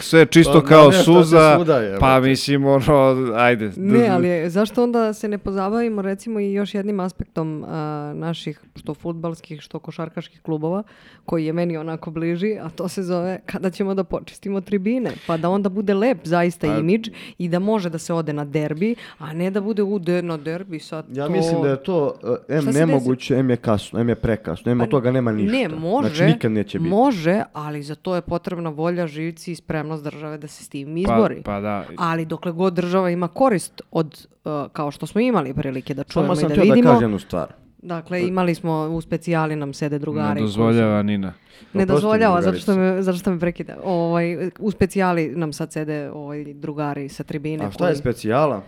[0.00, 2.00] sve je čisto Pa, kao suza, svuda, jebote.
[2.00, 3.70] pa mislim ono, ajde.
[3.76, 7.76] Ne, ali je- zašto onda se ne pozabavimo recimo i još jednim aspektom a,
[8.14, 10.82] naših što futbalskih, što košarkaških klubova,
[11.24, 15.36] koji je meni onako bliži, a to se zove kada ćemo da počistimo tribine, pa
[15.36, 17.08] da onda bude lep zaista Pa- imidž
[17.38, 20.36] i da može da se ode na derbi, a ne da bude u de, na
[20.36, 21.32] derbi sad Ja to...
[21.32, 24.88] mislim da je to uh, M nemoguće, M je kasno, M je prekasno, M od
[24.88, 25.56] toga nema ništa.
[25.58, 26.90] Ne, može, Znači nikad neće biti.
[26.90, 30.88] može, ali za to je potrebna volja, živci i spremnost države da se s tim
[30.88, 31.42] Pa, izbori.
[31.44, 35.94] pa da, Ali dokle god država ima korist od, uh, kao što smo imali prilike
[35.94, 37.52] da čujemo Samo i sam da htio da vidimo, kažem jednu stvar.
[37.82, 40.28] Dakle imali smo u specijali nam sede drugari.
[40.28, 41.32] ne koji dozvoljava Nina.
[41.62, 43.76] su- Ne dozvoljava, zato što me, zato što me prekida.
[43.84, 47.64] Ovaj, u specijali nam sad sede ovaj, drugari sa tribine.
[47.64, 48.62] A šta je koji- specijala?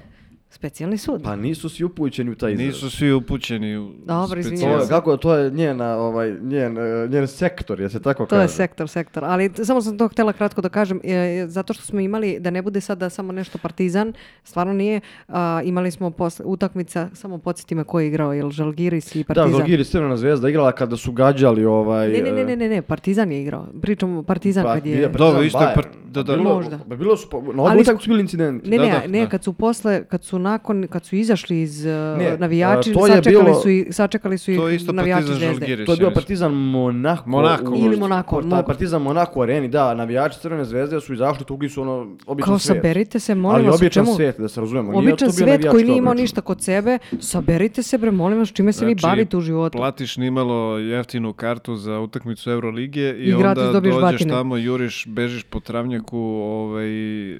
[0.54, 1.22] Specijalni sud.
[1.22, 2.66] Pa nisu svi upućeni u taj izraz.
[2.66, 4.88] Nisu svi upućeni u Dobro, To izvinjavam je, se.
[4.88, 8.42] kako, to je njena, ovaj, njen, eh, njen sektor, je se tako To kaže?
[8.42, 9.24] je sektor, sektor.
[9.24, 12.62] Ali samo sam to htjela kratko da kažem, e, zato što smo imali, da ne
[12.62, 14.12] bude sada samo nešto partizan,
[14.44, 19.14] stvarno nije, a, imali smo posle, utakmica, samo podsjeti me ko je igrao, jel Žalgiris
[19.14, 19.50] i Da, Partizan?
[19.52, 22.08] Žalgiris Crvena zvezda igrala kada su gađali ovaj...
[22.08, 23.66] Ne, ne, ne, eh, ne, ne, ne, Partizan je igrao.
[23.82, 25.00] Pričamo Partizan Pa, kad je...
[25.02, 26.36] Dobro, Partizan isto je part- da, da.
[26.36, 26.78] Bilo, Možda.
[26.88, 28.70] pa bilo su, na sk- utakmicu bili incidenti.
[28.70, 29.26] Ne, Da, ne, da, ne, da.
[29.26, 33.06] kad su posle, kad su nakon, kad su izašli iz uh, Ne, navijači, a, to
[33.08, 35.84] sačekali, bilo- su i, sačekali su To je ih isto navijači Partizan Zvezde.
[35.84, 36.10] To je bio.
[36.10, 37.30] Partizan Monako.
[37.30, 38.62] Monako, u- Ili Monako, Ta- mogu.
[38.64, 41.94] Partizan Monako areni, da, navijači Crvene zvezde su izašli, tukli su ono
[42.26, 42.76] običan Kao svet.
[42.76, 44.16] saberite se, molim Ali vas, o običan čemu?
[44.16, 44.92] svet, da se razumemo.
[44.92, 48.72] Nije Običan svet koji nije imao ništa kod sebe, saberite se bre, molim vas, čime
[48.72, 49.78] se vi Znači, bavite u životu.
[49.78, 50.44] Platiš nimalo
[50.78, 54.30] jeftinu kartu za utakmicu Euroligije i, I onda dođeš batine.
[54.30, 56.86] tamo, juriš, bežiš po travnjaku, ovaj...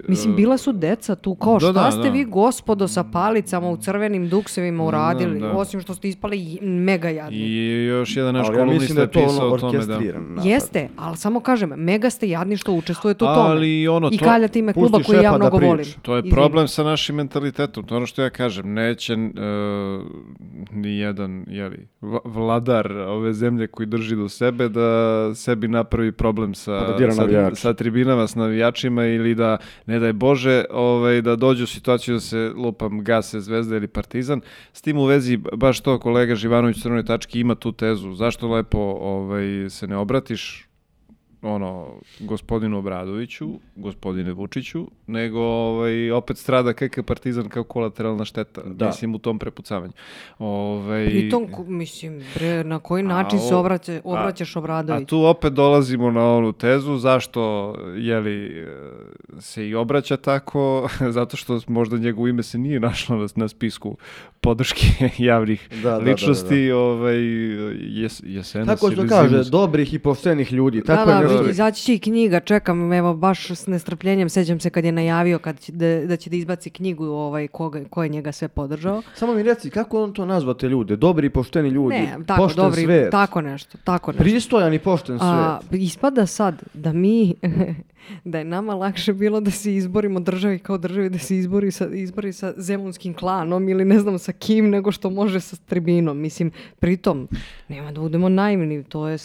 [0.08, 2.08] Mislim, e, bila su deca tu, kao Da, šta da, ste da.
[2.08, 5.50] vi gospodo sa palicama u crvenim duksevima uradili, da.
[5.52, 7.38] osim što ste ispali mega jadni.
[7.38, 9.58] I još jedan naš Ali ja mislim kolumnista da je je to ono pisao o
[9.58, 10.20] tome da...
[10.28, 10.44] napad.
[10.44, 13.50] Jeste, ali samo kažem, mega ste jadni što učestvujete u tome.
[13.50, 15.70] Ali ono, I to- kaljate ime kluba pusti koji ja šefa da mnogo priča.
[15.70, 15.86] volim.
[16.02, 16.34] To je Izvini.
[16.34, 19.16] problem sa našim mentalitetom, to je ono što ja kažem, neće e,
[20.72, 21.88] ni jedan jeli,
[22.24, 27.54] vladar ove zemlje koji drži do sebe da sebi napravi problem sa, Pa da sa,
[27.54, 32.20] sa tribinama, s navijačima ili da, ne daj Bože, ovaj, da dođu u situaciju da
[32.20, 34.40] se lupam gase Zvezda ili Partizan.
[34.72, 38.14] S tim u vezi, baš to kolega Živanović u Crvenoj tački ima tu tezu.
[38.14, 40.68] Zašto lepo ovaj, se ne obratiš
[41.44, 41.86] ono,
[42.20, 48.86] gospodinu Obradoviću, gospodine Vučiću, nego ovaj, opet strada KK Partizan kao kolateralna šteta, Da.
[48.86, 49.92] mislim, u tom prepucavanju.
[50.38, 55.08] Ovaj, Pritom, ko- mislim, bre, na koji način se o- obraća, obraćaš A Obradović?
[55.08, 57.40] tu opet dolazimo na onu tezu zašto
[57.96, 58.66] jeli, e,
[59.38, 63.96] se i obraća tako, zato što možda njegovo ime se nije našlo na, na spisku
[64.42, 64.86] podrške
[65.20, 67.16] javnih Da, da, da, ličnosti, ovaj,
[67.80, 69.46] jes, jesenas Tako se ili kaže, zimus.
[69.46, 70.80] dobrih i poštenih ljudi.
[70.80, 71.33] Da, Tako da, nešto.
[71.38, 75.38] Vidi, izaći će i knjiga, čekam, evo, baš s nestrpljenjem, sećam se kad je najavio
[75.38, 79.02] kad će da, da će da izbaci knjigu ovaj, koga, ko je njega sve podržao.
[79.14, 80.96] Samo mi reci, kako on to nazva te ljude?
[80.96, 84.22] Dobri i pošteni ljudi, Ne, tako, pošten dobri, svet, tako nešto, tako nešto.
[84.22, 85.80] pristojan i pošten A, svet.
[85.82, 87.34] ispada sad da mi,
[88.24, 91.86] da je nama lakše bilo da se izborimo državi kao državi, da se izbori sa,
[91.86, 96.18] izbori sa zemunskim klanom ili ne znam sa kim, nego što može sa tribinom.
[96.18, 97.28] Mislim, pritom,
[97.68, 99.18] nema da budemo naivni, to je,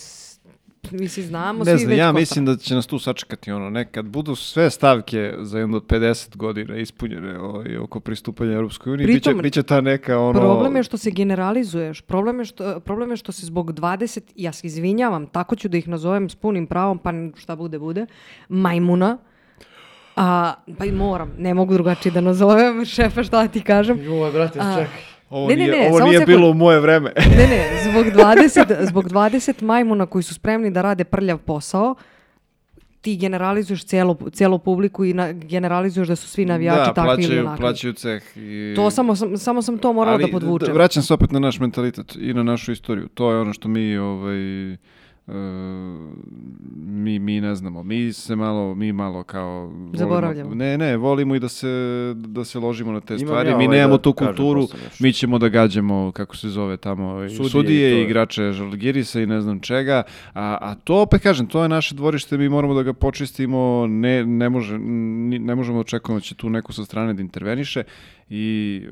[0.89, 3.69] s- mislim, znamo Ne svi znam, već ja mislim da će nas tu sačekati ono,
[3.69, 9.07] nekad budu sve stavke za jedno od 50 godina ispunjene ovaj, oko pristupanja Europskoj uniji,
[9.07, 10.39] biće, Pritom, biće ta neka ono...
[10.39, 14.51] Problem je što se generalizuješ, problem je što, problem je što se zbog 20, ja
[14.51, 18.05] se izvinjavam, tako ću da ih nazovem s punim pravom, pa šta bude, bude,
[18.49, 19.17] majmuna,
[20.15, 24.03] a, pa i moram, ne mogu drugačije da nazovem, šefe, šta da ti kažem.
[24.03, 25.08] Joj, brate, čekaj.
[25.29, 27.11] Ovo Ne, ne, nije, ne, ovo samo nije bilo u moje vreme.
[27.37, 31.95] Ne, ne, zbog 20, zbog 20 majmuna koji su spremni da rade prljav posao,
[33.01, 37.27] ti generalizuješ celu, celu publiku i na, generalizuješ da su svi navijači da, takvi ili
[37.27, 37.61] plaćaju, onakvi.
[37.61, 38.23] plaćaju ceh.
[38.37, 38.73] I...
[38.75, 40.73] To samo, sam, samo sam to morala Ali, da podvučem.
[40.73, 43.07] vraćam se opet na naš mentalitet i na našu istoriju.
[43.07, 44.37] To je ono što mi ovaj,
[45.29, 45.33] e,
[46.77, 47.83] mi, mi ne znamo.
[47.83, 49.65] Mi se malo, mi malo kao...
[49.65, 50.55] volimo- Zaboravljamo.
[50.55, 51.67] Ne, ne, volimo i da se,
[52.17, 53.49] da se ložimo na te Imam stvari.
[53.49, 54.67] ja mi ovaj nemamo da tu kulturu.
[54.99, 59.25] Mi ćemo da gađamo, kako se zove tamo, ovaj, Sudije sudije, i igrače Žalgirisa i
[59.25, 60.03] ne znam čega.
[60.33, 64.25] A, a to, opet kažem, to je naše dvorište, mi moramo da ga počistimo, ne,
[64.25, 67.83] ne, može, ne možemo da očekujemo da će tu neko sa strane da interveniše
[68.29, 68.89] i e,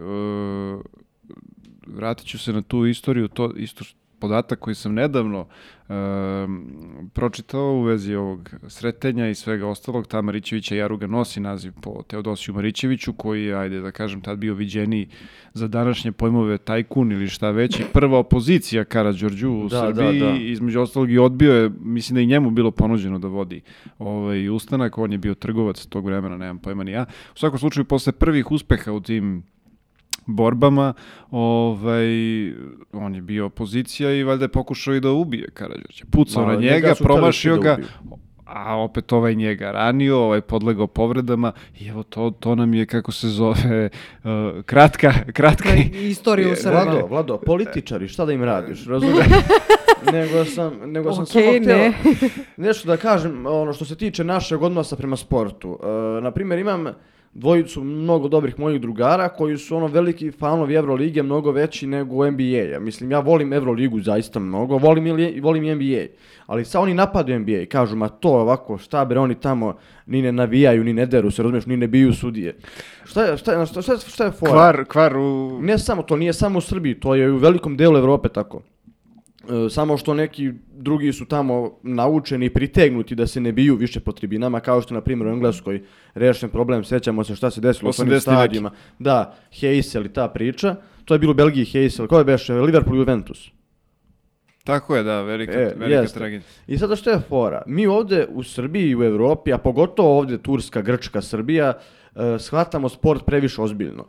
[1.87, 3.83] vratit ću se na tu istoriju, to isto
[4.19, 5.47] podatak koji sam nedavno
[5.89, 6.65] em,
[7.13, 12.55] pročitao u vezi ovog sretenja i svega ostalog, ta Marićevića Jaruga nosi naziv po Teodosiju
[12.55, 15.07] Marićeviću, koji je, ajde da kažem, tad bio viđeniji
[15.53, 20.19] za današnje pojmove tajkun ili šta već, i prva opozicija Karađorđu u Da, da, Srbiji,
[20.19, 20.35] da.
[20.39, 23.61] između ostalog i odbio je, mislim da i njemu bilo ponuđeno da vodi
[23.99, 27.05] ovaj ustanak, on je bio trgovac tog vremena, nemam pojma ni ja.
[27.35, 29.43] U svakom slučaju, posle prvih uspeha u tim
[30.27, 30.93] borbama,
[31.31, 32.07] ovaj,
[32.91, 36.05] on je bio opozicija i valjda je pokušao i da ubije Karađorđa.
[36.11, 37.87] Pucao Ma, na njega njega, promašio da ga, ubiju.
[38.45, 43.11] a opet ovaj njega ranio, ovaj podlegao povredama i evo to, to nam je, kako
[43.11, 43.89] se zove,
[44.23, 44.29] uh,
[44.71, 46.83] kratka, kratka, Istoriju u Srbiji.
[46.83, 49.27] Vlado, Vlado, političari, šta da im radiš, razumiješ?
[50.13, 51.93] nego sam, nego sam Okej, samo hteo ne.
[52.67, 55.79] nešto da kažem, ono što se tiče našeg odnosa prema sportu.
[55.83, 56.85] E, na primjer, imam
[57.37, 62.79] dvojicu mnogo dobrih mojih drugara koji su ono veliki fanovi Evrolige, mnogo veći nego NBA-a.
[62.79, 66.05] Mislim, ja volim Evroligu zaista mnogo, volim, i- volim i NBA.
[66.45, 69.75] Ali sad oni napadaju NBA i kažu, ma to je ovako, šta bre, oni tamo
[70.05, 72.55] ni ne navijaju, ni ne deru se, razumiješ, ni ne biju sudije.
[73.05, 74.51] Šta je, šta je, šta je, šta je fora?
[74.51, 75.59] kvar, kvar u...
[75.61, 78.61] Ne samo, to nije samo u Srbiji, to je u velikom delu Evrope tako.
[79.47, 83.99] E, samo što neki drugi su tamo naučeni i pritegnuti da se ne biju više
[83.99, 85.81] po tribinama, kao što na primjer u Engleskoj
[86.13, 88.21] rešen problem, sjećamo se šta se desilo u 80 onim neki.
[88.21, 88.71] stadijima.
[88.99, 90.75] Da, Heysel i ta priča,
[91.05, 93.49] to je bilo u Belgiji Heysel, ko je beše, Liverpool Juventus.
[94.63, 96.19] Tako je, da, velika, E, velika jeste.
[96.19, 96.47] tragedija.
[96.67, 97.61] I sada što je fora?
[97.67, 101.73] Mi ovdje u Srbiji i u Evropi, a pogotovo ovdje Turska, Grčka, Srbija,
[102.15, 104.05] e, shvatamo sport previše ozbiljno.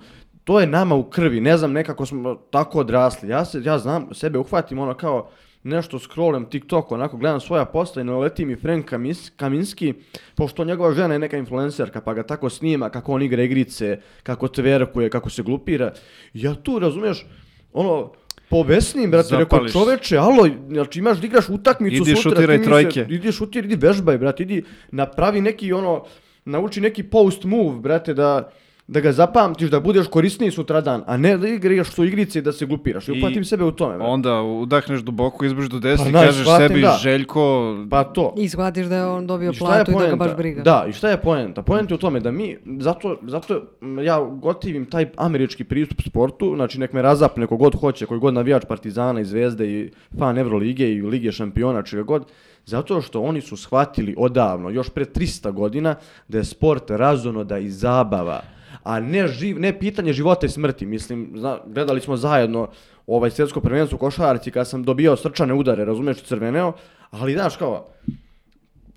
[0.49, 3.29] To je nama u krvi, ne znam, nekako smo tako odrasli.
[3.29, 5.29] Ja, se, ja znam, sebe uhvatim ono kao
[5.63, 9.95] nešto scrollem TikTok, onako gledam svoja posta i naleti mi Frank Kamis- Kaminski,
[10.35, 14.49] pošto njegova žena je neka influencerka, pa ga tako snima kako on igra igrice, kako
[14.49, 15.93] tverkuje, kako se glupira.
[16.35, 17.27] Ja tu, razumiješ,
[17.73, 18.13] ono,
[18.51, 22.65] povesnim, brate, rekao čoveče, alo, znači imaš da igraš utakmicu Idi sutra, šutiraj ti mi
[22.65, 23.07] se- trojke.
[23.11, 26.05] idi šutir, idi vežbaj, brate, idi napravi neki ono,
[26.45, 28.51] nauči neki post move, brate, da,
[28.89, 32.53] da ga zapamtiš, da budeš korisniji sutradan, a ne da igraš su igrice i da
[32.53, 33.09] se glupiraš.
[33.09, 34.11] I I upatim sebe u tome, brate.
[34.11, 36.99] Onda udahneš duboko, izbrž do desna Pa kažeš shvatim, sebi, da.
[37.03, 38.35] Željko, Pa to.
[38.37, 40.63] I shvatiš da je on dobio I platu i da ga baš briga.
[40.63, 41.63] Da, i šta je poenta?
[41.63, 43.63] Poenta je u tome da mi, zato, zato
[44.05, 48.65] ja gotivim taj američki pristup sportu, znači nek me razapne kogod hoće, koji god navijač
[48.69, 52.27] Partizana i Zvezde i fan Evrolige i Lige šampiona, čega god,
[52.65, 55.95] zato što oni su shvatili odavno, još pre 300 godina,
[56.29, 58.41] da je sport razonoda i zabava,
[58.89, 60.87] a ne, živ, ne pitanje života i smrti.
[60.87, 62.69] Mislim, zna, gledali smo zajedno
[63.07, 66.73] ovaj svjetsko prvenstvo u košarci kad sam dobijao srčane udare, razumiješ, crveneo,
[67.11, 67.87] ali znaš kao,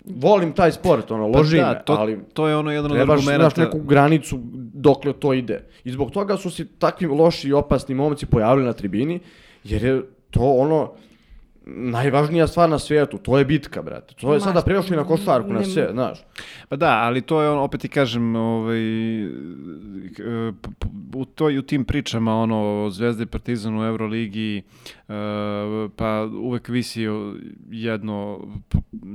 [0.04, 3.18] volim taj sport, ono, loži Pa da, to, ali to je ono jedan od trebaš
[3.18, 3.50] argumenta.
[3.50, 4.38] znaš neku granicu
[4.74, 5.68] dokle to ide.
[5.84, 9.20] I zbog toga su se takvi loši i opasni momci pojavili na tribini,
[9.64, 10.92] jer je to ono
[11.66, 14.14] najvažnija stvar na svijetu, to je bitka, brate.
[14.14, 16.18] To je Ma, sada prešli na košarku, na sve, znaš.
[16.68, 18.80] Pa da, ali to je ono, opet ti kažem, ovaj,
[21.14, 24.62] u, toj, u tim pričama, ono, Zvezda i Partizan u Euroligi,
[25.08, 25.12] e,
[25.96, 27.06] pa uvek visi
[27.70, 28.40] jedno,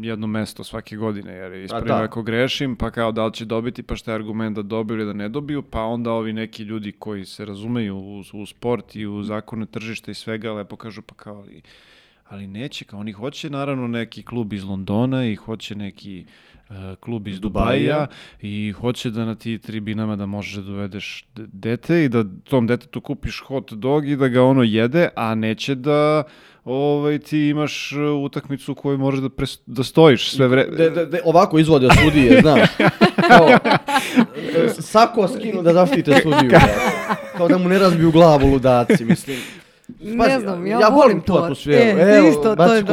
[0.02, 2.04] jedno mesto svake godine, jer ispravim da.
[2.04, 5.06] ako grešim, pa kao da li će dobiti, pa šta je argument da dobiju ili
[5.06, 9.06] da ne dobiju, pa onda ovi neki ljudi koji se razumeju u, u sport i
[9.06, 11.62] u zakone tržišta i svega, lepo kažu, pa kao, ali,
[12.30, 16.26] ali neće, kao oni hoće naravno neki klub iz Londona i hoće neki
[16.70, 17.80] e, klub iz Dubaja.
[17.80, 18.08] Dubaja
[18.42, 23.02] i hoće da na ti tribinama da možeš da dovedeš dete i da tom detetu
[23.02, 26.24] kupiš hot dog i da ga ono jede, a neće da
[26.66, 30.78] ovaj, ti imaš e, utakmicu u kojoj možeš da, pres- da stojiš sve vreme.
[30.78, 32.70] De, de, de, ovako izvode sudije, znaš.
[33.30, 36.52] Kao, e, sako skinu da zaštite sudiju.
[37.38, 39.38] Kao da mu ne razbiju glavu ludaci, mislim.
[39.88, 41.40] Ne Pazi, znam, ja, ja volim tu to.
[41.40, 42.00] atmosferu.
[42.00, 42.84] E, Evo, isto, to je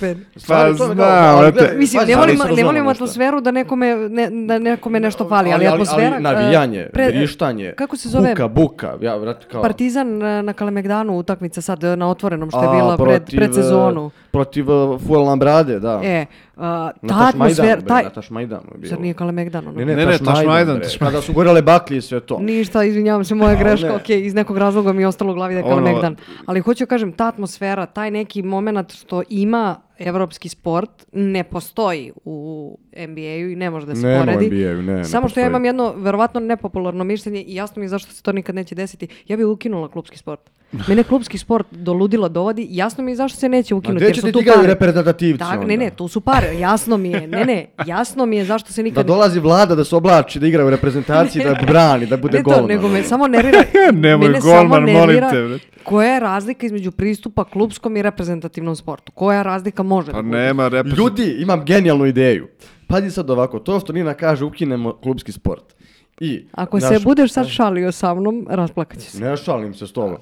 [0.00, 0.18] pet.
[0.36, 5.00] Stvarno, Pa znam, gledaj, Mislim, ne volim, ne volim atmosferu da nekome, ne, da nekome
[5.00, 6.12] nešto fali, ali, ali, atmosfera...
[6.14, 8.28] ali navijanje, pre- vrištanje, Kako se zove?
[8.28, 9.62] buka, buka, ja, vrati, kao...
[9.62, 14.10] Partizan na Kalemegdanu utakmica sad na otvorenom što je bila pred, protiv, pred sezonu.
[14.30, 16.00] Protiv uh, Fuel Lambrade, da.
[16.04, 16.26] E,
[16.60, 18.02] a, ta atmosfera, taj...
[18.04, 18.90] na Taš Majdanu je bilo.
[18.90, 19.78] Zar nije Kalemegdan ono?
[19.78, 22.38] Ne, ne, Ne, ne, Taš Taš Majdan, Majdan, Kada su gorele baklje i sve to.
[22.38, 23.94] Ništa, izvinjavam se, moja greška, ne.
[23.94, 26.16] ok, iz nekog razloga mi je ostalo u glavi da je Ono- Kalemegdan.
[26.46, 32.78] Ali hoću kažem, ta atmosfera, taj neki moment što ima evropski sport, ne postoji u
[32.98, 34.46] NBA-u i ne može da se Nema poredi.
[34.46, 37.88] NBA-u, ne, ne Samo što ja imam jedno verovatno nepopularno mišljenje i jasno mi je
[37.88, 39.08] zašto se to nikad neće desiti.
[39.28, 40.40] Ja bih ukinula klubski sport.
[40.88, 43.96] Mene klubski sport do ludila dovodi, jasno mi je zašto se neće ukinuti.
[43.96, 44.66] gde jer će su ti pare.
[44.66, 45.66] reprezentativci Tak, onda?
[45.66, 47.26] ne, ne, tu su pare, jasno mi je.
[47.28, 49.06] Ne, ne, jasno mi je zašto se Da nikad...
[49.06, 52.50] dolazi vlada da se oblači, da igra u reprezentaciji, da brani, da bude ne to,
[52.50, 52.68] golman.
[52.68, 53.58] nego me samo nervira...
[53.92, 55.58] Nemoj mene golman, samo molim te.
[55.82, 59.12] Koja je razlika između pristupa klubskom i reprezentativnom sportu?
[59.12, 60.92] Koja razlika može Pa da nema repre...
[60.96, 62.48] Ljudi, imam genijalnu ideju.
[62.86, 65.74] Pazi sad ovako, to što Nina kaže, ukinemo klubski sport.
[66.20, 69.20] I, Ako se naš- budeš sad šalio sa mnom, rasplakat ću se.
[69.20, 70.16] Ne šalim se s tobom.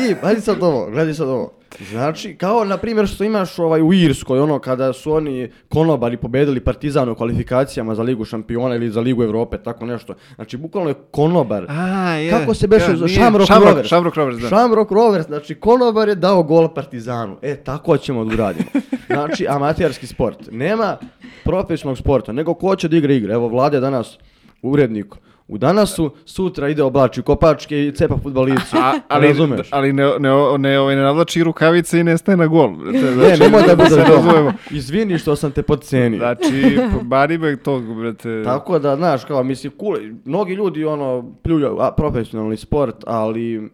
[0.00, 1.52] I, pazi sad ovo, gledaj sad ovo.
[1.90, 6.60] Znači, kao na primjer što imaš ovaj u Irskoj, ono kada su oni konobari pobedili
[6.60, 10.14] Partizan u kvalifikacijama za Ligu šampiona ili za Ligu Evrope, tako nešto.
[10.34, 11.66] Znači, bukvalno je konobar.
[11.68, 12.30] A, je.
[12.30, 13.08] Kako se beše, Ja.
[13.08, 13.88] Shamrock Rovers.
[13.88, 14.48] Shamrock Rovers, da.
[14.48, 17.36] Shamrock Rovers, znači konobar je dao gol Partizanu.
[17.42, 18.68] E, tako ćemo da uradimo.
[19.06, 20.38] Znači, amaterski sport.
[20.50, 20.96] Nema
[21.44, 23.34] profesionalnog sporta, nego ko će da igra igre.
[23.34, 24.18] Evo, Vlade danas
[24.62, 25.06] urednik.
[25.50, 28.76] U danasu, sutra ide oblači kopačke i cepa futbolicu.
[28.76, 29.68] A, ali, Razumeš?
[29.70, 32.70] ali ne, ne, ne, ovaj, ne navlači rukavice i ne staje na gol.
[32.92, 34.52] Ne, Znači, nemoj da bude se to.
[34.70, 36.18] Izvini što sam te podcenio.
[36.18, 38.42] Znači, bari me tog, brate.
[38.44, 43.70] Tako da, znaš, kao, mislim, cool, mnogi ljudi, ono, pljuju a, profesionalni sport, ali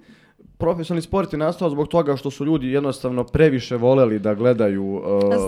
[0.58, 4.84] profesionalni sport je nastao zbog toga što su ljudi jednostavno previše voleli da gledaju...
[4.86, 5.02] uh,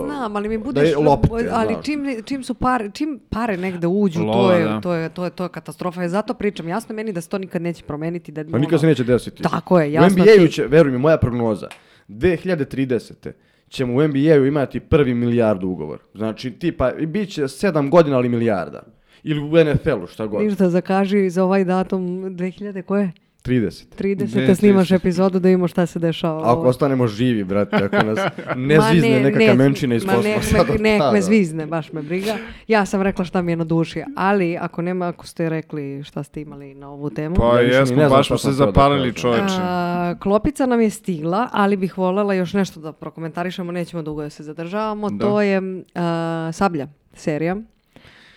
[0.05, 1.85] Znam, ali mi da budeš, je lopte, ali znaš.
[1.85, 4.81] čim, čim su pare, čim pare negde uđu, to Lova, je, da.
[4.81, 6.03] to je, to je, to je katastrofa.
[6.03, 8.31] I zato pričam, jasno meni da se to nikad neće promeniti.
[8.31, 9.43] Da, Pa nikad se neće desiti.
[9.43, 11.67] Tako je, U jasno NBA-u ti- će, veruj mi, moja prognoza,
[12.09, 13.31] 2030.
[13.69, 15.99] ćemo u NBA-u imati prvi milijardu ugovor.
[16.13, 18.83] Znači, tipa, bit će sedam godina, ali milijarda.
[19.23, 20.43] Ili u NFL-u, šta god.
[20.43, 23.11] Ništa, zakaži za ovaj datum 2000, koje?
[23.45, 23.85] 30.
[23.97, 24.47] 30.
[24.47, 24.95] Ne, snimaš 30.
[24.95, 26.41] epizodu da imamo šta se dešava.
[26.41, 26.69] Ako Ovo.
[26.69, 28.19] ostanemo živi, brate, ako nas
[28.55, 30.57] ne Ma zvizne neka ne, kamenčina iz ma nek kosmosa.
[30.57, 31.11] me, do nek tada.
[31.11, 32.35] me zvizne, baš me briga.
[32.67, 36.23] Ja sam rekla šta mi je na duši, ali ako nema, ako ste rekli šta
[36.23, 37.35] ste imali na ovu temu.
[37.35, 39.55] Pa Ja jesmo, ne baš smo se da zapalili čoveče.
[39.59, 44.29] A, klopica nam je stigla, ali bih voljela još nešto da prokomentarišemo, nećemo dugo da
[44.29, 45.09] se zadržavamo.
[45.09, 45.25] Da.
[45.25, 45.61] To je
[45.95, 47.57] a, Sablja serija.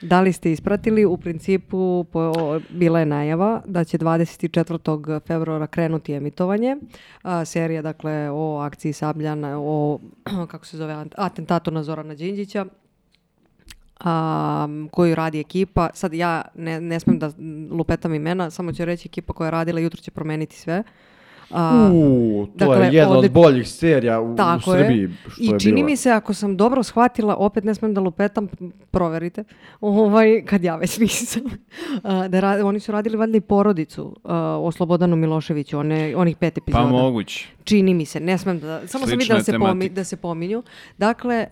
[0.02, 1.04] Da li ste ispratili?
[1.04, 2.32] U principu po,
[2.70, 5.20] bila je najava da će 24.
[5.26, 6.76] februara krenuti emitovanje.
[7.22, 9.98] A, serija, dakle, o akciji Sablja, na- o,
[10.50, 12.66] kako se zove, atentatu na Zorana Đinđića
[14.00, 15.90] a, koju radi ekipa.
[15.94, 17.30] Sad ja ne, ne smem da
[17.70, 20.82] lupetam imena, samo ću reći ekipa koja je radila, jutro će promeniti sve.
[21.52, 24.80] A, Uuu, to dakle, je jedna odli- od boljih serija u, u tako je.
[24.80, 25.08] Srbiji.
[25.28, 25.86] Što I je čini bila.
[25.86, 28.48] mi se, ako sam dobro shvatila, opet ne smem da lupetam,
[28.90, 29.44] proverite,
[29.80, 31.42] ovaj, kad ja već nisam,
[32.02, 36.36] a, da ra- oni su radili valjda i porodicu a, o Slobodanu Miloševiću, one, onih
[36.36, 36.84] pet epizoda.
[36.84, 37.48] Pa moguće.
[37.64, 40.04] Čini mi se, ne smem da, samo sam Slična vidjela da je se, pomi, da
[40.04, 40.62] se pominju.
[40.98, 41.46] Dakle,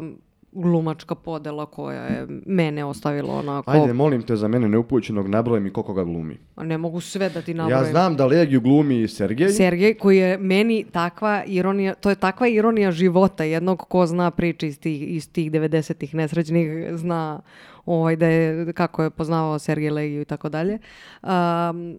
[0.00, 0.16] um,
[0.52, 3.70] glumačka podela koja je mene ostavila onako...
[3.70, 6.38] Ajde, molim te za mene neupućenog, nabroj mi koliko ga glumi.
[6.56, 7.84] A ne mogu sve da ti nabrojim.
[7.84, 9.48] Ja znam da Legiju glumi Sergej.
[9.48, 14.68] Sergej koji je meni takva ironija, to je takva ironija života jednog ko zna priče
[14.68, 17.40] iz tih, iz tih 90-ih nesrećnih, zna
[17.86, 20.78] ovaj, da je, kako je poznavao Sergej Legiju i tako dalje.
[21.22, 21.30] Um,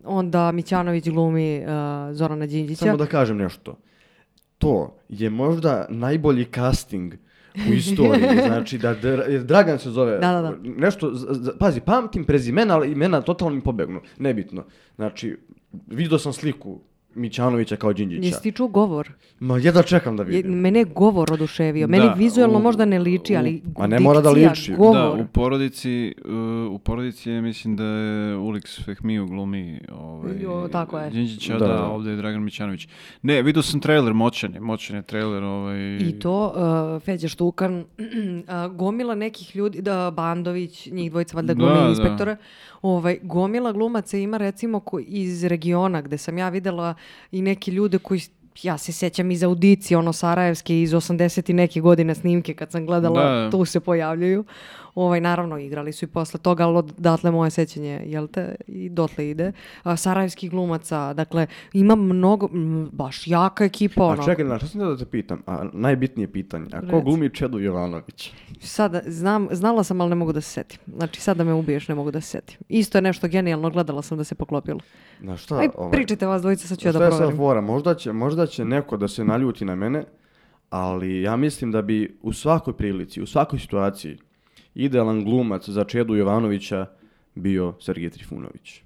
[0.06, 1.66] onda Mićanović glumi uh,
[2.16, 2.86] Zorana Đinđića.
[2.86, 3.78] Samo da kažem nešto.
[4.58, 7.14] To je možda najbolji casting
[7.70, 8.40] u istoriji.
[8.48, 8.96] znači, da,
[9.44, 10.12] Dragan se zove.
[10.12, 10.56] Da, da, da.
[10.64, 11.12] Nešto,
[11.60, 14.02] pazi, pamtim prezimena, ali imena totalno mi pobegnu.
[14.18, 14.66] Nebitno.
[14.96, 15.38] Znači,
[15.88, 16.80] vidio sam sliku
[17.16, 18.26] Mićanovića kao Đinđića.
[18.26, 19.10] Jesi ti čuo govor?
[19.40, 20.52] Ma jedva čekam da Je, vidim.
[20.54, 21.88] mene je govor oduševio.
[21.88, 24.74] Meni Da, vizualno u- možda ne liči, ali A ne mora da liči.
[24.74, 24.96] Govor.
[24.96, 26.32] Da, u porodici, uh,
[26.72, 31.10] u porodici je, mislim da je Ulix Fehmiju glumi ovaj, Jo, tako je.
[31.10, 31.84] Đinđića, Da, da, da.
[31.84, 32.88] ovdje je Dragan Mićanović.
[33.22, 35.44] Ne, vidio sam trailer, moćan je, moćan je trailer.
[35.44, 36.54] Ovaj, I to,
[36.96, 42.36] uh, Feđa Štukan, uh, gomila nekih ljudi, da, Bandović, njih dvojica valjda Da, glume da.
[42.84, 46.94] Ovaj, gomila glumaca ima recimo ko, iz regiona gde sam ja videla
[47.32, 48.22] i neki ljude koji
[48.64, 52.86] ja se sjećam iz audicije, ono Sarajevske iz 80 i neke godine snimke kad sam
[52.86, 53.52] gledala, Da.
[53.52, 54.46] tu se pojavljuju.
[54.96, 59.30] Ovaj, naravno, igrali su i posle toga, ali odatle moje sećanje, jel te, i dotle
[59.30, 59.52] ide.
[59.84, 64.22] A, Sarajevskih glumaca, dakle, ima mnogo, m, baš jaka ekipa, ono.
[64.22, 65.42] A čekaj, znaš, šta sam da te pitam?
[65.46, 66.66] A najbitnije pitanje.
[66.74, 67.04] A ko Reci.
[67.04, 68.32] glumi Čedu Jovanović?
[68.60, 70.80] Sada, znam, znala sam, ali ne mogu da se setim.
[70.96, 72.58] Znači, sada me ubiješ, ne mogu da se setim.
[72.70, 74.80] Isto je nešto genijalno, gledala sam da se poklopilo.
[75.22, 75.58] Znaš šta?
[75.58, 77.38] Aj, ovaj, pričajte vas dvojica, sad ću ja Šta da je sad proverim.
[77.38, 77.62] fora?
[77.62, 80.04] Možda će, možda će neko da se naljuti na mene,
[80.70, 84.18] ali ja mislim da bi u svakoj prilici, u svakoj situaciji,
[84.76, 86.86] idealan glumac za Čedu Jovanovića
[87.36, 88.82] bio Sergej Trifunović.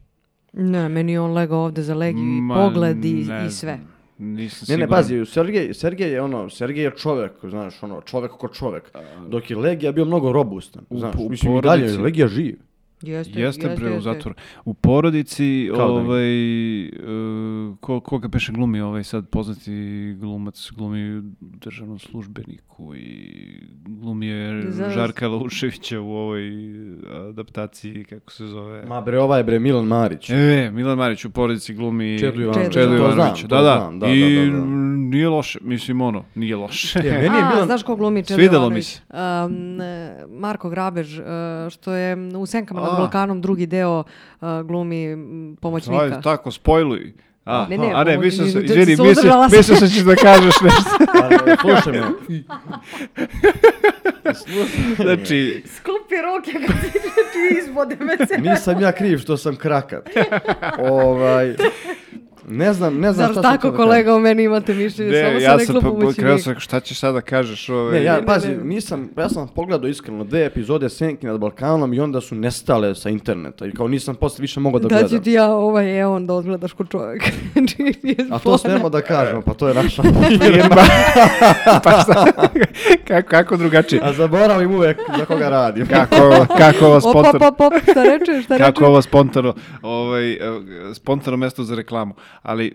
[0.53, 3.79] Ne, meni je on legao ovde za legiju i ma, pogled i, ne i sve.
[4.19, 8.47] Nisam Ne, ne, pazi, Sergej, Sergej je ono, Sergej je čovek, znaš, ono, čovek ko
[8.49, 8.91] čovek.
[9.27, 12.55] Dok je Legija bio mnogo robustan, U- znaš, u mislim i dalje, porodici- Legija živ.
[13.01, 14.01] Jeste, Jeste bre u jeste.
[14.03, 14.35] zatvoru.
[14.65, 16.29] U porodici, Kao da ovaj,
[16.85, 16.89] e,
[17.79, 19.71] ko, koga peše glumi ovaj sad poznati
[20.19, 23.33] glumac, glumi državnom službeniku i
[23.79, 26.51] glumi je Za- Žarka Lauševića u ovoj
[27.29, 28.85] adaptaciji, kako se zove.
[28.85, 30.29] Ma bre, ovaj je bre Milan Marić.
[30.29, 32.71] E, Milan Marić u porodici glumi Čedu Jovanovića.
[32.71, 33.77] Čedu znam, Da, da.
[33.79, 34.65] znam, da, I da, da, da.
[35.07, 36.99] nije loše, mislim ono, nije loše.
[36.99, 37.65] E, meni je A, Milan...
[37.65, 39.01] znaš ko glumi Čedo Svidelo mi se.
[39.09, 39.77] Um,
[40.31, 41.23] Marko Grabež, e,
[41.69, 42.97] što je u Senkama nad A.
[42.97, 45.17] Balkanom drugi deo e, glumi
[45.55, 46.03] pomoćnika.
[46.03, 47.13] Ajde, tako, spojluj.
[47.45, 48.25] A, Ne, ne, a ne, da-
[48.65, 49.57] izvini, se uzdržala sam.
[49.57, 50.89] mislio sam ćeš da kažeš nešto.
[51.61, 52.07] Slušaj me.
[54.95, 55.63] Znači,
[56.23, 58.37] ruke kad ti ti izvode me se.
[58.39, 60.09] Nisam ja kriv što sam krakat.
[60.91, 61.55] ovaj,
[62.47, 63.77] ne znam, ne znam Zar šta sam tako da kažem.
[63.79, 65.11] kolega o meni imate mišljenje?
[65.13, 66.15] Samo ne, sam ja rekla sam pa- pomoćnik.
[66.15, 67.69] krenuo sam, šta ćeš sada da kažeš?
[67.69, 68.57] Ovaj, Ne, ja, ne, pazi, ne.
[68.57, 73.09] nisam, ja sam pogledao iskreno dve epizode Senki nad Balkanom i onda su nestale sa
[73.09, 75.09] interneta i kao nisam posle više mogao da Da gledam.
[75.09, 77.23] ću ti ja ovaj eon da odgledaš ko čovjek.
[77.53, 77.95] Znači,
[78.31, 80.01] A to smemo da kažemo, pa to je naša
[80.39, 80.75] firma.
[81.83, 82.25] pa šta?
[83.03, 84.01] kako, kako drugačije?
[84.03, 85.87] A zaboravim uvek za koga radim.
[86.07, 86.15] Kako,
[86.49, 87.47] kako ovo Op, op, spontano...
[87.47, 88.63] op, op, šta reče, šta reče?
[88.63, 90.39] Kako ovo spontano, ovaj, eh,
[90.93, 92.13] spontano mesto za reklamu.
[92.41, 92.73] Ali,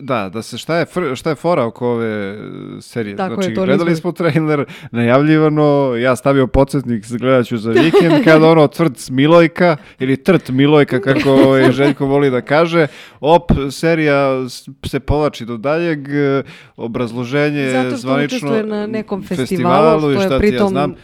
[0.00, 2.36] da, da se šta je, šta je fora oko ove eh,
[2.80, 3.16] serije?
[3.16, 7.70] Tako je, znači, to gledali nismo- smo trailer, najavljivano, ja stavio podsjetnik, gledat ću za
[7.70, 12.86] vikend, kada ono tvrd Milojka, ili trt Milojka, kako ovaj, Željko voli da kaže,
[13.20, 14.48] op, serija
[14.86, 16.42] se povlači do daljeg, eh,
[16.76, 20.94] obrazloženje Zato što zvanično učestvuje na nekom festivalu, i što je ti ja pritom znam.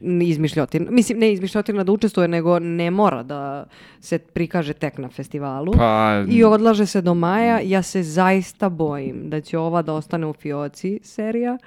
[0.00, 0.90] Izmišljotina.
[0.90, 3.64] Mislim, ne izmišljotina da učestvuje, nego ne mora da
[4.00, 5.72] se prikaže tek na festivalu.
[5.72, 7.60] Pa, I odlaže se do maja.
[7.60, 11.58] Ja se zaista bojim da će ova da ostane u fioci serija,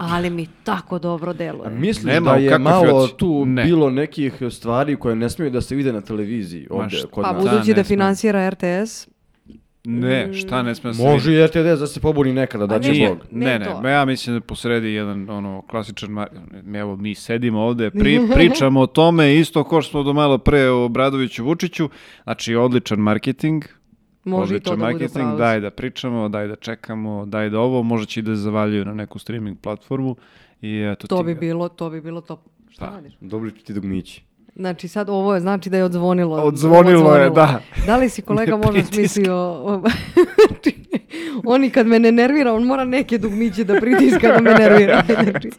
[0.00, 1.70] ali mi tako dobro deluje.
[1.70, 3.14] Mislim Nema, da je malo fioci?
[3.14, 3.64] tu Ne.
[3.64, 7.32] bilo nekih stvari koje ne smiju da se vide na televiziji ovdje šta- kod Pa
[7.32, 7.44] nas.
[7.44, 7.84] Da, budući da sme.
[7.86, 9.08] finansira RTS,
[9.84, 13.08] Ne, šta ne sme da se Može i RTS da se pobuni nekada, da će.
[13.08, 13.18] Bog.
[13.30, 16.28] Ne Ne, ne, ja mislim da posredi jedan ono klasičan, mar...
[16.74, 20.68] evo mi sedimo ovde, pri, pričamo o tome isto kao što smo do malo pre
[20.68, 21.88] o Bradoviću Vučiću,
[22.24, 23.64] znači odličan marketing,
[24.24, 25.38] može i to odličan da bude marketing, pravo.
[25.38, 28.94] daj da pričamo, daj da čekamo, daj da ovo, možda će i da zavaljuju na
[28.94, 30.16] neku streaming platformu
[30.60, 31.40] i eto To ti bi ga.
[31.40, 32.40] bilo, to bi bilo top.
[32.70, 32.92] Šta Pa.
[32.96, 33.12] radiš?
[33.20, 34.22] Dobri ti dugmići.
[34.56, 36.36] Znači sad ovo je znači da je odzvonilo.
[36.36, 37.60] Odzvonilo je, da.
[37.86, 39.34] Da li si kolega možda smislio...
[39.36, 39.82] o-
[41.46, 45.02] Oni kad me ne nervira, on mora neke dugmiće da pritiska da me nervira.
[45.22, 45.50] Znači,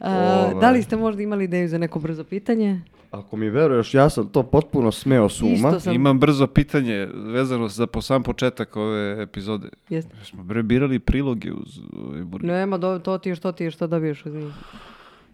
[0.00, 0.10] a,
[0.42, 0.60] Ovaj.
[0.60, 2.80] da li ste možda imali ideju za neko brzo pitanje?
[3.10, 5.80] Ako mi veruješ, ja sam to potpuno smeo suma.
[5.80, 5.94] Sam.
[5.94, 9.68] Imam brzo pitanje vezano za po sam početak ove epizode.
[9.88, 10.14] Jeste.
[10.24, 12.50] Smo bre birali priloge uz ovaj burger.
[12.50, 14.52] Nema, do, to ti je što ti je što dobiješ uz njih.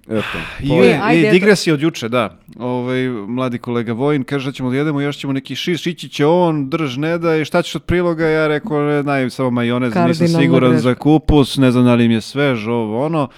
[0.05, 0.39] Eto.
[0.61, 2.39] I, je- ajde, i digresija od juče, da.
[2.59, 6.27] Ovaj, mladi kolega Vojin kaže da ćemo da jedemo, još ćemo neki šiš, šići će
[6.27, 9.93] on, drž ne da i šta ćeš od priloga, ja rekao, ne znaju, samo majonez,
[9.99, 10.83] nisam siguran greška.
[10.83, 13.29] za kupus, ne znam da li im je svež, ovo, ono.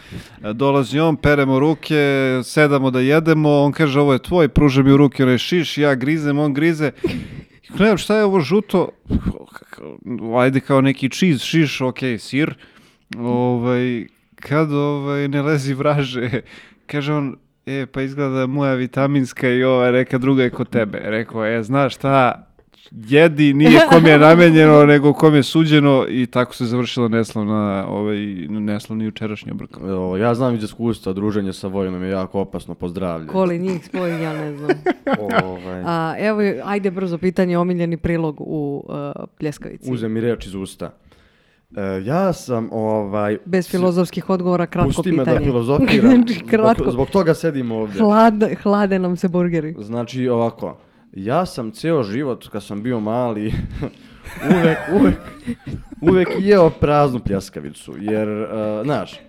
[0.45, 1.97] E, Dolazi on, peremo ruke,
[2.45, 5.95] sedamo da jedemo, on kaže, ovo je tvoj, pruža mi u ruke onaj šiš, ja
[5.95, 6.91] grizem, on grize.
[7.69, 8.89] Gledam, šta je ovo žuto?
[10.37, 12.55] Ajde kao neki cheese, šiš, ok, sir.
[13.19, 14.07] Ovaj,
[14.41, 16.41] kad ovaj, ne lezi vraže,
[16.87, 21.01] kaže on, e, pa izgleda da moja vitaminska i ova neka druga je kod tebe.
[21.05, 22.47] Rekao, e, znaš šta,
[22.93, 28.17] jedi, nije kom je namenjeno, nego kom je suđeno i tako se završilo neslavna, ovaj,
[28.49, 29.71] neslavni jučerašnji obrok.
[29.81, 33.27] Evo, ja znam iz iskustva, druženje sa Vojinom je jako opasno, pozdravlje.
[33.27, 34.71] Koli njih spoji, ja ne znam.
[35.45, 39.93] Ovaj, A, evo, ajde brzo pitanje, omiljeni prilog u uh, Pljeskavici.
[39.93, 40.91] Uze mi reč iz usta.
[41.77, 43.39] E, ja sam, ovaj...
[43.45, 45.39] Bez filozofskih odgovora, kratko Pusti me pitanje.
[45.39, 46.11] da filozofiram.
[46.25, 46.83] Znači, kratko.
[46.83, 48.01] Zbog, zbog toga sedim ovdje.
[48.01, 49.75] Hlad, hlade nam se burgeri.
[49.79, 50.79] Znači, ovako.
[51.13, 53.53] Ja sam ceo život, kad sam bio mali,
[54.51, 55.19] uvek, uvek,
[56.01, 57.95] uvek jeo praznu pljeskavicu.
[58.01, 58.49] Jer, uh,
[58.85, 59.21] znaš,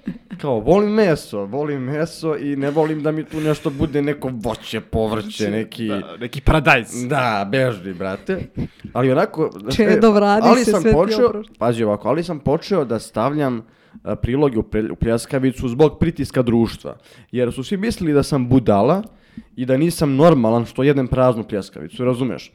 [0.42, 4.82] kao, volim meso, volim meso i ne volim da mi tu nešto bude neko voće,
[4.82, 5.88] povrće, neki...
[5.88, 7.08] Da, neki paradajz.
[7.08, 8.40] Da, bežni, brate.
[8.94, 9.50] Ali onako...
[9.62, 13.00] znaš Čedo, vradi ali se, sam sve ti počeo, pazi ovako, ali sam počeo da
[13.00, 13.62] stavljam
[14.04, 16.98] a, priloge u, pre- u pljeskavicu zbog pritiska društva.
[17.32, 19.04] Jer su svi mislili da sam budala
[19.56, 22.52] i da nisam normalan što jedem praznu pljeskavicu, razumeš?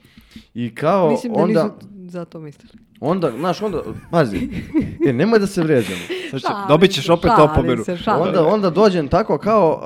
[0.55, 2.72] I kao Mislim da onda, nisu za to mislili.
[3.00, 4.48] onda, znaš, onda, pazi,
[5.08, 5.62] e, nemoj da se
[6.32, 7.84] će- Šalim dobit ćeš se, opet šalim opomenu.
[7.84, 8.22] se, šalim.
[8.22, 9.82] Onda, onda dođem tako kao,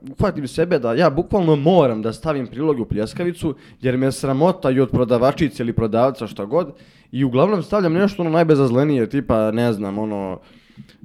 [0.00, 4.70] uh, uhvatim sebe da ja bukvalno moram da stavim priloge u pljeskavicu, jer me sramota
[4.70, 6.72] i od prodavačice ili prodavca šta god,
[7.12, 10.38] i uglavnom stavljam nešto ono najbezazlenije, tipa, ne znam, ono,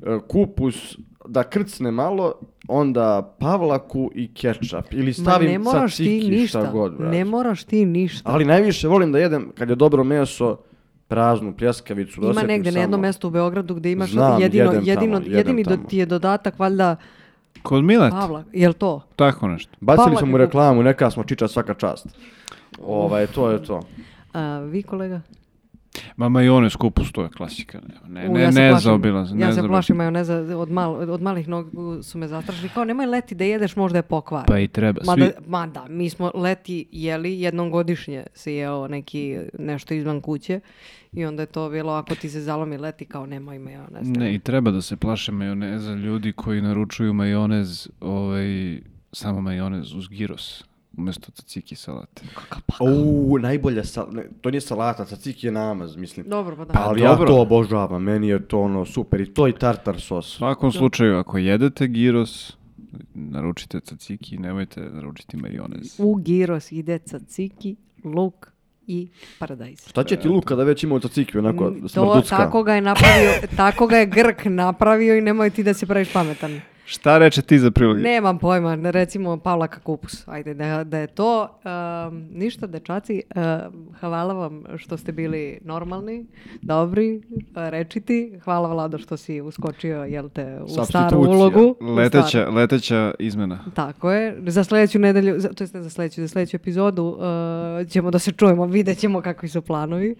[0.06, 0.98] e, kupus,
[1.32, 2.34] da krcne malo,
[2.68, 6.60] onda pavlaku i kečap, ili Ma stavim ne moraš ti ništa.
[6.60, 7.12] šta god, brate.
[7.12, 8.22] ne moraš ti ništa.
[8.26, 10.58] Ali najviše volim da jedem, kad je dobro meso,
[11.08, 12.22] praznu pljeskavicu.
[12.22, 15.14] da Ima negde na jednom samo- mestu u Beogradu gde imaš Znam, jedino, jedem jedino,
[15.14, 15.88] tamo, jedem jedini do, tamo.
[15.88, 16.96] ti je dodatak valjda
[17.64, 18.44] Kod Mileta, Pavla.
[18.54, 19.02] Jel to?
[19.16, 19.72] tako nešto.
[19.80, 22.08] Bacili Pavlak smo mu reklamu, neka smo čiča svaka čast.
[22.80, 23.82] Ovaj, to je to.
[24.34, 25.22] A, vi kolega?
[26.16, 27.80] Ma majonez kupus, to je klasika.
[28.08, 29.42] Ne, U, ne, ja se ne plašim- zaobilazno.
[29.42, 32.70] Ja ne se plašim majoneza od, mal, od malih nogu su me zastrašili.
[32.70, 34.46] Kao nemoj leti da jedeš, možda je pokvar.
[34.48, 35.04] Pa i treba.
[35.04, 40.22] Svi, Mada, ma da, mi smo leti jeli, jednom godišnje se jeo neki nešto izvan
[40.22, 40.60] kuće
[41.14, 44.08] i onda je to bilo ako ti se zalomi leti kao nemoj majonez.
[44.08, 48.80] Ne, i treba da se plaše majoneza ljudi koji naručuju majonez, ovaj,
[49.12, 50.64] samo majonez uz giros,
[50.98, 52.22] umjesto tzatziki salate.
[52.82, 54.08] U, najbolja sal...
[54.12, 56.26] ne, to nije salata, tzatziki je namaz, mislim.
[56.30, 56.74] Dobro, pa da.
[56.76, 57.24] Ali dobro.
[57.24, 60.36] ja to obožavam, meni je to ono super i to i tartar U sos.
[60.38, 62.58] svakom slučaju, ako jedete giros,
[63.14, 65.96] naručite tzatziki, nemojte naručiti majonez.
[65.98, 67.76] U gyros ide tzatziki,
[68.06, 68.48] luk
[68.88, 69.08] i
[69.40, 69.88] paradajz.
[69.88, 72.38] Šta će ti luk kada već ima tzatziki, onako Mm, To, smrducka?
[72.38, 76.14] tako ga je napravio, tako ga je Grk napravio i nemoj ti da se praviš
[76.14, 76.62] pametan.
[76.92, 77.98] Šta reče ti za prilog?
[77.98, 81.44] Nemam pojma, ne, recimo Pavlaka kupus, ajde da, da je to.
[81.44, 86.26] Um, ništa, dečaci, um, hvala vam što ste bili normalni,
[86.62, 87.22] dobri,
[87.56, 88.40] rečiti.
[88.44, 91.76] Hvala Vlado što si uskočio, jel te, u staru ulogu.
[91.82, 92.54] u Leteća, staru.
[92.54, 93.60] leteća izmena.
[93.74, 94.38] Tako je.
[94.48, 98.20] Za sljedeću nedelju, za, to jest ne za sljedeću, za sljedeću epizodu uh, ćemo da
[98.20, 100.16] se čujemo, vidjet ćemo kakvi su planovi.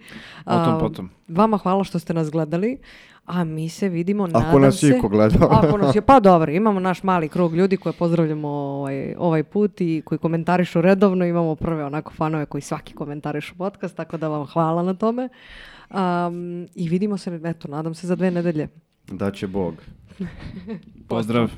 [0.46, 1.10] Um, potom.
[1.28, 2.78] Vama hvala što ste nas gledali,
[3.26, 4.86] a mi se vidimo, nadam Ako nas se...
[4.86, 5.48] je iko gledao.
[5.62, 9.80] Ako nas je, pa dobro, imamo naš mali krug ljudi koje pozdravljamo ovaj, ovaj put
[9.80, 11.24] i koji komentarišu redovno.
[11.24, 15.28] Imamo prve onako fanove koji svaki komentarišu podcast, tako da vam hvala na tome.
[15.90, 18.68] Um, I vidimo se, eto, nadam se za dve nedelje.
[19.10, 19.74] Da će Bog.
[21.08, 21.50] Pozdrav.